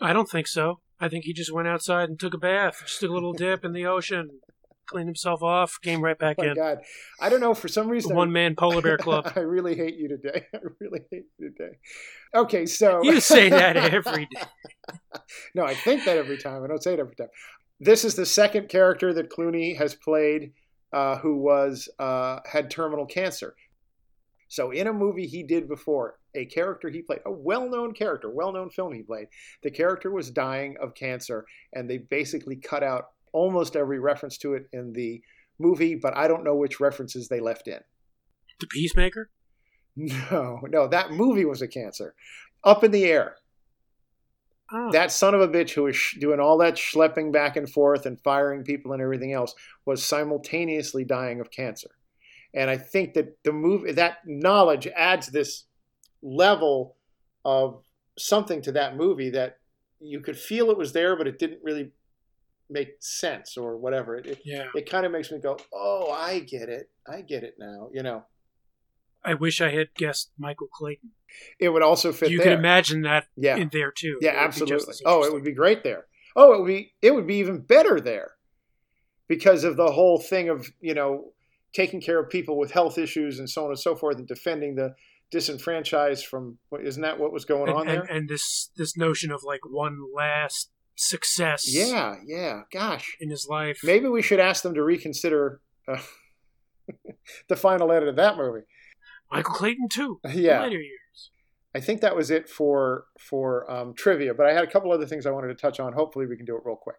[0.00, 0.80] I don't think so.
[1.00, 3.64] I think he just went outside and took a bath, just took a little dip
[3.64, 4.40] in the ocean,
[4.86, 6.46] cleaned himself off, came right back in.
[6.46, 6.54] oh in.
[6.54, 6.78] God,
[7.20, 7.54] I don't know.
[7.54, 9.32] For some reason, one man polar bear club.
[9.36, 10.46] I really hate you today.
[10.54, 11.76] I really hate you today.
[12.34, 14.42] Okay, so you say that every day.
[15.54, 16.62] no, I think that every time.
[16.62, 17.28] I don't say it every time.
[17.80, 20.52] This is the second character that Clooney has played
[20.92, 23.54] uh, who was uh, had terminal cancer.
[24.54, 28.30] So, in a movie he did before, a character he played, a well known character,
[28.30, 29.26] well known film he played,
[29.64, 34.54] the character was dying of cancer, and they basically cut out almost every reference to
[34.54, 35.20] it in the
[35.58, 37.80] movie, but I don't know which references they left in.
[38.60, 39.30] The Peacemaker?
[39.96, 42.14] No, no, that movie was a cancer.
[42.62, 43.36] Up in the air.
[44.72, 44.90] Oh.
[44.92, 48.06] That son of a bitch who was sh- doing all that schlepping back and forth
[48.06, 51.90] and firing people and everything else was simultaneously dying of cancer.
[52.54, 55.64] And I think that the movie, that knowledge adds this
[56.22, 56.96] level
[57.44, 57.82] of
[58.16, 59.58] something to that movie that
[60.00, 61.90] you could feel it was there, but it didn't really
[62.70, 64.16] make sense or whatever.
[64.16, 64.66] It, yeah.
[64.74, 66.90] it kind of makes me go, oh, I get it.
[67.06, 68.24] I get it now, you know.
[69.24, 71.10] I wish I had guessed Michael Clayton.
[71.58, 72.30] It would also fit.
[72.30, 72.48] You there.
[72.48, 73.56] can imagine that yeah.
[73.56, 74.18] in there too.
[74.20, 74.94] Yeah, absolutely.
[75.04, 76.06] Oh, it would be great there.
[76.36, 78.32] Oh, it would be it would be even better there
[79.26, 81.32] because of the whole thing of you know
[81.74, 84.76] taking care of people with health issues and so on and so forth, and defending
[84.76, 84.94] the
[85.30, 86.58] disenfranchised from.
[86.82, 88.00] Isn't that what was going and, on there?
[88.02, 91.64] And, and this this notion of like one last success.
[91.66, 92.62] Yeah, yeah.
[92.72, 93.80] Gosh, in his life.
[93.82, 95.98] Maybe we should ask them to reconsider uh,
[97.48, 98.64] the final edit of that movie.
[99.30, 100.20] Michael Clayton too.
[100.32, 100.62] Yeah.
[100.62, 101.30] Later years.
[101.74, 105.06] I think that was it for for um, trivia, but I had a couple other
[105.06, 105.92] things I wanted to touch on.
[105.92, 106.96] Hopefully, we can do it real quick.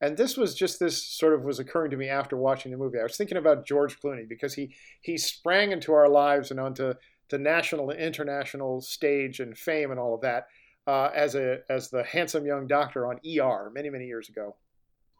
[0.00, 2.98] And this was just this sort of was occurring to me after watching the movie.
[2.98, 6.94] I was thinking about George Clooney because he he sprang into our lives and onto
[7.30, 10.46] the national and international stage and fame and all of that
[10.86, 14.56] uh, as a as the handsome young doctor on ER many many years ago.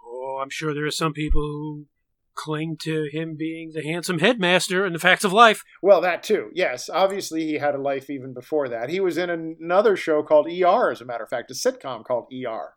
[0.05, 1.87] Oh, I'm sure there are some people who
[2.35, 5.62] cling to him being the handsome headmaster in the facts of life.
[5.83, 6.51] Well, that too.
[6.55, 8.89] Yes, obviously he had a life even before that.
[8.89, 12.33] He was in another show called ER, as a matter of fact, a sitcom called
[12.33, 12.74] ER,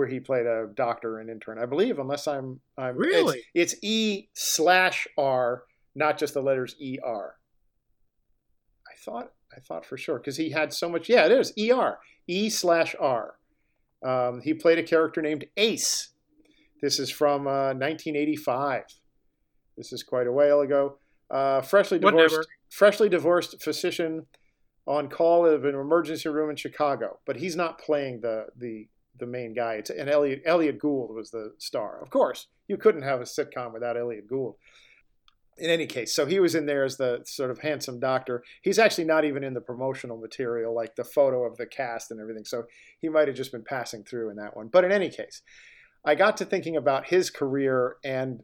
[0.00, 1.98] where he played a doctor and intern, I believe.
[1.98, 7.34] Unless I'm, I'm really, it's, it's E slash R, not just the letters E R.
[8.88, 11.08] I thought, I thought for sure because he had so much.
[11.08, 13.34] Yeah, it is ER, E slash R.
[14.04, 16.10] Um, he played a character named Ace
[16.80, 18.84] this is from uh, 1985.
[19.76, 20.98] This is quite a while ago.
[21.30, 22.44] Uh, freshly divorced, Whatever.
[22.70, 24.26] freshly divorced physician
[24.86, 28.88] on call of an emergency room in Chicago, but he's not playing the the
[29.18, 29.74] the main guy.
[29.74, 32.00] It's and Elliot Elliot Gould was the star.
[32.02, 34.56] Of course, you couldn't have a sitcom without Elliot Gould.
[35.58, 38.42] In any case, so he was in there as the sort of handsome doctor.
[38.62, 42.18] He's actually not even in the promotional material, like the photo of the cast and
[42.18, 42.46] everything.
[42.46, 42.64] So
[42.98, 44.68] he might have just been passing through in that one.
[44.68, 45.42] But in any case,
[46.04, 48.40] I got to thinking about his career and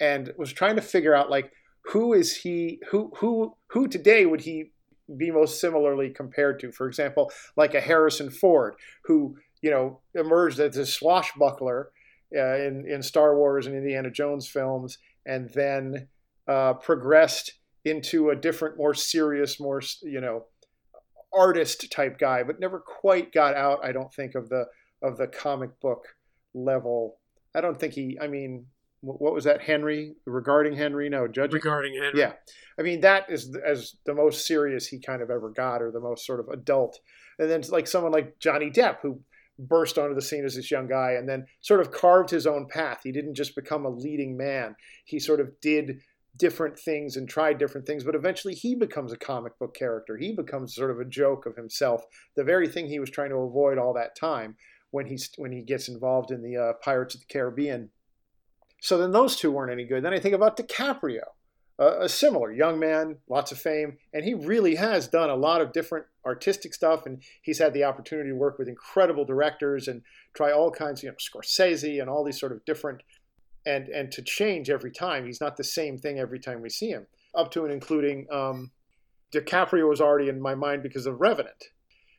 [0.00, 1.50] and was trying to figure out like
[1.86, 4.72] who is he who who who today would he
[5.16, 8.74] be most similarly compared to for example like a Harrison Ford
[9.04, 11.88] who you know emerged as a swashbuckler
[12.36, 16.08] uh, in in Star Wars and Indiana Jones films and then
[16.46, 20.44] uh, progressed into a different more serious more you know
[21.32, 24.66] artist type guy but never quite got out I don't think of the
[25.02, 26.08] of the comic book
[26.52, 27.16] level.
[27.54, 28.18] I don't think he.
[28.20, 28.66] I mean,
[29.00, 29.62] what was that?
[29.62, 31.08] Henry regarding Henry?
[31.08, 32.20] No, judge regarding Henry.
[32.20, 32.32] Yeah,
[32.78, 36.00] I mean that is as the most serious he kind of ever got, or the
[36.00, 36.98] most sort of adult.
[37.38, 39.20] And then like someone like Johnny Depp, who
[39.58, 42.66] burst onto the scene as this young guy, and then sort of carved his own
[42.68, 43.00] path.
[43.04, 44.74] He didn't just become a leading man.
[45.04, 46.00] He sort of did
[46.38, 50.16] different things and tried different things, but eventually he becomes a comic book character.
[50.16, 52.02] He becomes sort of a joke of himself,
[52.34, 54.56] the very thing he was trying to avoid all that time
[54.90, 57.90] when he's when he gets involved in the uh, Pirates of the Caribbean.
[58.80, 60.04] So then those two weren't any good.
[60.04, 61.22] Then I think about DiCaprio,
[61.78, 65.72] a similar young man, lots of fame, and he really has done a lot of
[65.72, 70.02] different artistic stuff, and he's had the opportunity to work with incredible directors and
[70.34, 73.02] try all kinds, you know, Scorsese and all these sort of different,
[73.66, 75.26] and and to change every time.
[75.26, 78.26] He's not the same thing every time we see him, up to and including.
[78.30, 78.70] Um,
[79.32, 81.64] DiCaprio was already in my mind because of Revenant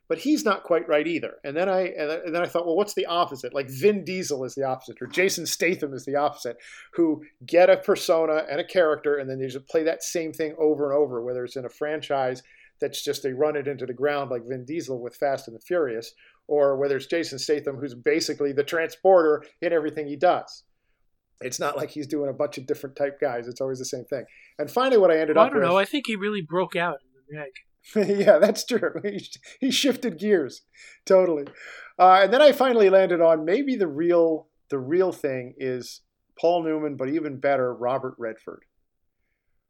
[0.07, 1.35] but he's not quite right either.
[1.43, 3.53] And then I and then I thought, well, what's the opposite?
[3.53, 6.57] Like Vin Diesel is the opposite, or Jason Statham is the opposite,
[6.93, 10.55] who get a persona and a character, and then they just play that same thing
[10.59, 12.43] over and over, whether it's in a franchise
[12.81, 15.61] that's just they run it into the ground like Vin Diesel with Fast and the
[15.61, 16.13] Furious,
[16.47, 20.63] or whether it's Jason Statham who's basically the transporter in everything he does.
[21.41, 23.47] It's not like he's doing a bunch of different type guys.
[23.47, 24.25] It's always the same thing.
[24.57, 25.77] And finally, what I ended well, up I don't with, know.
[25.77, 27.51] I think he really broke out in the neck.
[27.95, 28.93] yeah, that's true.
[29.03, 29.29] He,
[29.59, 30.61] he shifted gears
[31.05, 31.45] totally.
[31.97, 36.01] Uh, and then I finally landed on maybe the real the real thing is
[36.39, 38.63] Paul Newman, but even better, Robert Redford,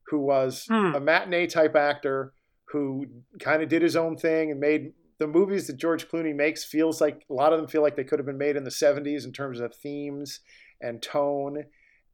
[0.08, 0.96] who was hmm.
[0.96, 2.34] a matinee type actor
[2.70, 3.06] who
[3.40, 7.00] kind of did his own thing and made the movies that George Clooney makes feels
[7.00, 9.26] like a lot of them feel like they could have been made in the 70s
[9.26, 10.40] in terms of themes
[10.82, 11.66] and tone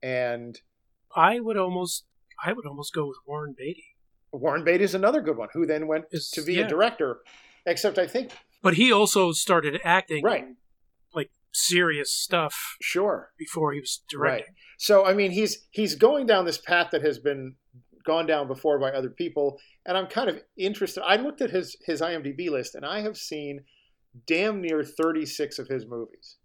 [0.04, 0.60] and
[1.16, 2.06] I would almost
[2.44, 3.91] I would almost go with Warren Beatty.
[4.32, 6.66] Warren Beatty is another good one, who then went Is- to be yeah.
[6.66, 7.20] a director.
[7.66, 8.32] Except I think
[8.64, 10.46] But he also started acting Right.
[11.14, 14.46] like serious stuff sure, before he was directing.
[14.48, 14.56] right.
[14.78, 17.56] So I mean, he's he's going down this path that has been
[18.04, 21.04] gone down before by other people, and I'm kind of interested.
[21.04, 23.64] I looked at his his IMDb list, and I have seen
[24.26, 26.38] damn near 36 of his movies.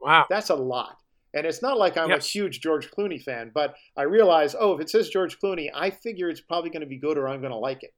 [0.00, 0.24] Wow.
[0.30, 0.96] That's a lot.
[1.34, 2.26] And it's not like I'm Yes.
[2.26, 5.90] a huge George Clooney fan, but I realize, oh, if it says George Clooney, I
[5.90, 7.94] figure it's probably going to be good or I'm going to like it.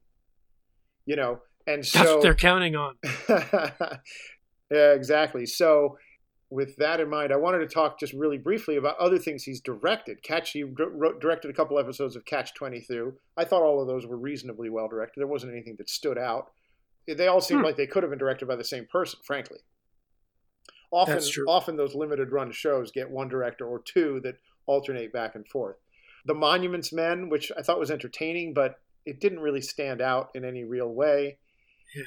[1.06, 2.94] You know, and That's so what they're counting on.
[4.70, 5.46] yeah, exactly.
[5.46, 5.98] So,
[6.50, 9.60] with that in mind, I wanted to talk just really briefly about other things he's
[9.60, 10.22] directed.
[10.22, 13.14] Catch, he wrote- directed a couple episodes of Catch Twenty Two.
[13.36, 15.20] I thought all of those were reasonably well directed.
[15.20, 16.52] There wasn't anything that stood out.
[17.08, 17.66] They all seemed Hmm.
[17.66, 19.58] like they could have been directed by the same person, frankly.
[20.94, 24.36] Often, often those limited run shows get one director or two that
[24.66, 25.76] alternate back and forth.
[26.26, 30.44] The Monuments Men, which I thought was entertaining, but it didn't really stand out in
[30.44, 31.38] any real way.
[31.94, 32.02] Yeah,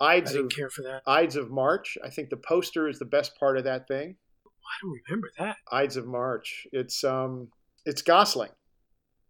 [0.00, 1.02] I Ides didn't of care for that.
[1.06, 1.96] Ides of March.
[2.04, 4.16] I think the poster is the best part of that thing.
[4.46, 5.56] I don't remember that.
[5.70, 6.66] Ides of March.
[6.72, 7.48] It's um,
[7.84, 8.50] it's Gosling,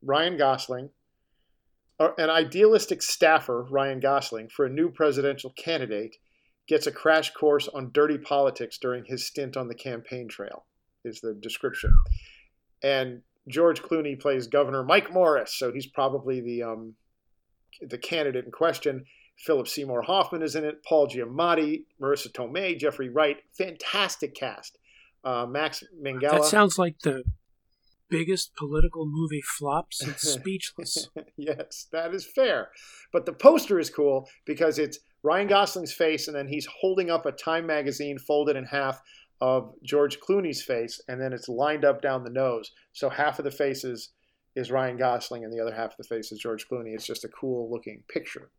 [0.03, 0.91] Ryan Gosling,
[1.99, 6.17] an idealistic staffer, Ryan Gosling, for a new presidential candidate,
[6.67, 10.65] gets a crash course on dirty politics during his stint on the campaign trail.
[11.05, 11.93] Is the description,
[12.83, 16.95] and George Clooney plays Governor Mike Morris, so he's probably the um,
[17.83, 19.05] the candidate in question.
[19.37, 20.83] Philip Seymour Hoffman is in it.
[20.85, 23.39] Paul Giamatti, Marisa Tomei, Jeffrey Wright.
[23.53, 24.79] Fantastic cast.
[25.25, 26.43] Uh, Max Minghella.
[26.43, 27.25] That sounds like the
[28.09, 31.09] biggest political movie flop since Speechless.
[31.37, 32.71] yes, that is fair.
[33.13, 37.27] But the poster is cool because it's Ryan Gosling's face, and then he's holding up
[37.27, 39.01] a Time magazine folded in half
[39.41, 42.71] of George Clooney's face, and then it's lined up down the nose.
[42.93, 44.11] So half of the face is,
[44.55, 46.95] is Ryan Gosling, and the other half of the face is George Clooney.
[46.95, 48.51] It's just a cool looking picture.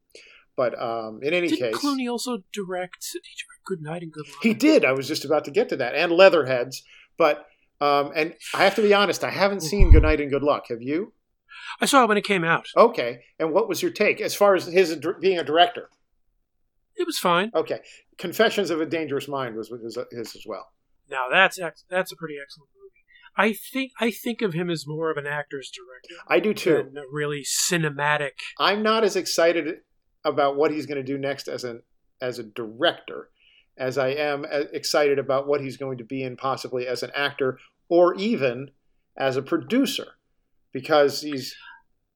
[0.58, 4.12] But um, in any Did case, Clooney also direct, did he direct Good Night and
[4.12, 4.42] Good Luck?
[4.42, 4.84] he did.
[4.84, 6.82] I was just about to get to that, and Leatherheads.
[7.18, 7.46] But
[7.80, 10.66] um, and I have to be honest, I haven't seen Good Night and Good Luck.
[10.70, 11.14] Have you?
[11.80, 12.68] I saw it when it came out.
[12.76, 13.20] Okay.
[13.40, 15.90] And what was your take as far as his being a director?
[16.96, 17.52] It was fine.
[17.54, 17.80] Okay.
[18.18, 20.68] Confessions of a Dangerous Mind was his, his as well.
[21.10, 22.86] Now that's ex- that's a pretty excellent movie.
[23.38, 26.84] I think I think of him as more of an actor's director I do too.
[26.84, 28.32] than a really cinematic.
[28.60, 29.80] I'm not as excited
[30.24, 31.84] about what he's going to do next as an
[32.22, 33.30] as a director
[33.78, 37.12] as I am uh, excited about what he's going to be in possibly as an
[37.14, 38.72] actor or even
[39.18, 40.08] as a producer
[40.72, 41.56] because he's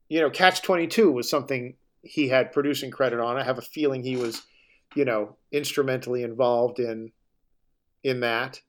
[0.07, 3.37] you know Catch 22 was something he had producing credit on.
[3.37, 4.41] I have a feeling he was
[4.95, 7.11] you know instrumentally involved in
[8.03, 8.61] in that.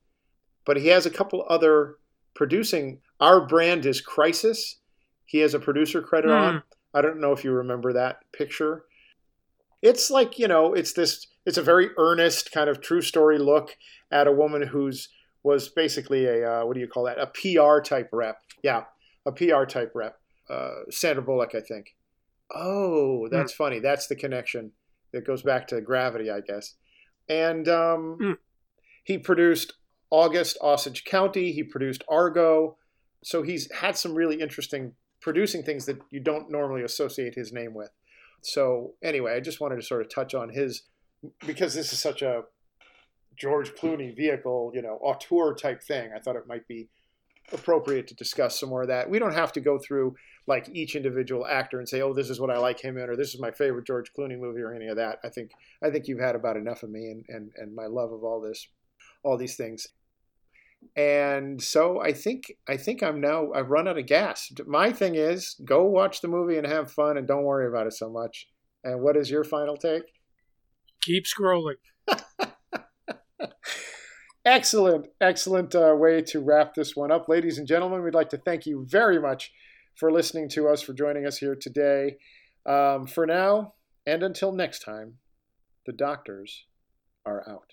[0.67, 1.97] But he has a couple other
[2.35, 4.81] producing our brand is Crisis.
[5.25, 6.35] He has a producer credit Hmm.
[6.35, 6.63] on.
[6.93, 8.85] I don't know if you remember that picture.
[9.83, 13.77] It's like, you know, it's this it's a very earnest kind of true story look
[14.11, 15.09] at a woman who's
[15.43, 17.19] was basically a uh, what do you call that?
[17.19, 18.39] A PR type rep.
[18.63, 18.85] Yeah,
[19.25, 20.19] a PR type rep.
[20.51, 21.95] Uh, Sandra Bullock, I think.
[22.55, 23.79] Oh, that's funny.
[23.79, 24.73] That's the connection
[25.13, 26.75] that goes back to Gravity, I guess.
[27.29, 28.33] And um, Hmm.
[29.05, 29.75] he produced
[30.11, 31.53] August Osage County.
[31.53, 32.77] He produced Argo.
[33.23, 37.75] So he's had some really interesting producing things that you don't normally associate his name
[37.75, 37.91] with.
[38.43, 40.85] So anyway, I just wanted to sort of touch on his
[41.47, 42.45] because this is such a
[43.37, 46.11] George Clooney vehicle, you know, auteur type thing.
[46.17, 46.89] I thought it might be
[47.53, 49.11] appropriate to discuss some more of that.
[49.11, 50.15] We don't have to go through
[50.47, 53.17] like each individual actor and say, "Oh, this is what I like him in," or
[53.17, 55.19] "This is my favorite George Clooney movie," or any of that.
[55.25, 58.13] I think I think you've had about enough of me and and and my love
[58.13, 58.69] of all this,
[59.23, 59.87] all these things.
[60.97, 64.51] And so I think I think I'm now I've run out of gas.
[64.67, 67.93] My thing is go watch the movie and have fun and don't worry about it
[67.93, 68.49] so much.
[68.83, 70.05] And what is your final take?
[71.03, 71.77] Keep scrolling.
[74.45, 77.29] Excellent, excellent uh, way to wrap this one up.
[77.29, 79.53] Ladies and gentlemen, we'd like to thank you very much
[79.95, 82.17] for listening to us, for joining us here today.
[82.67, 83.75] Um, for now,
[84.07, 85.15] and until next time,
[85.87, 86.67] the doctors
[87.25, 87.73] are out.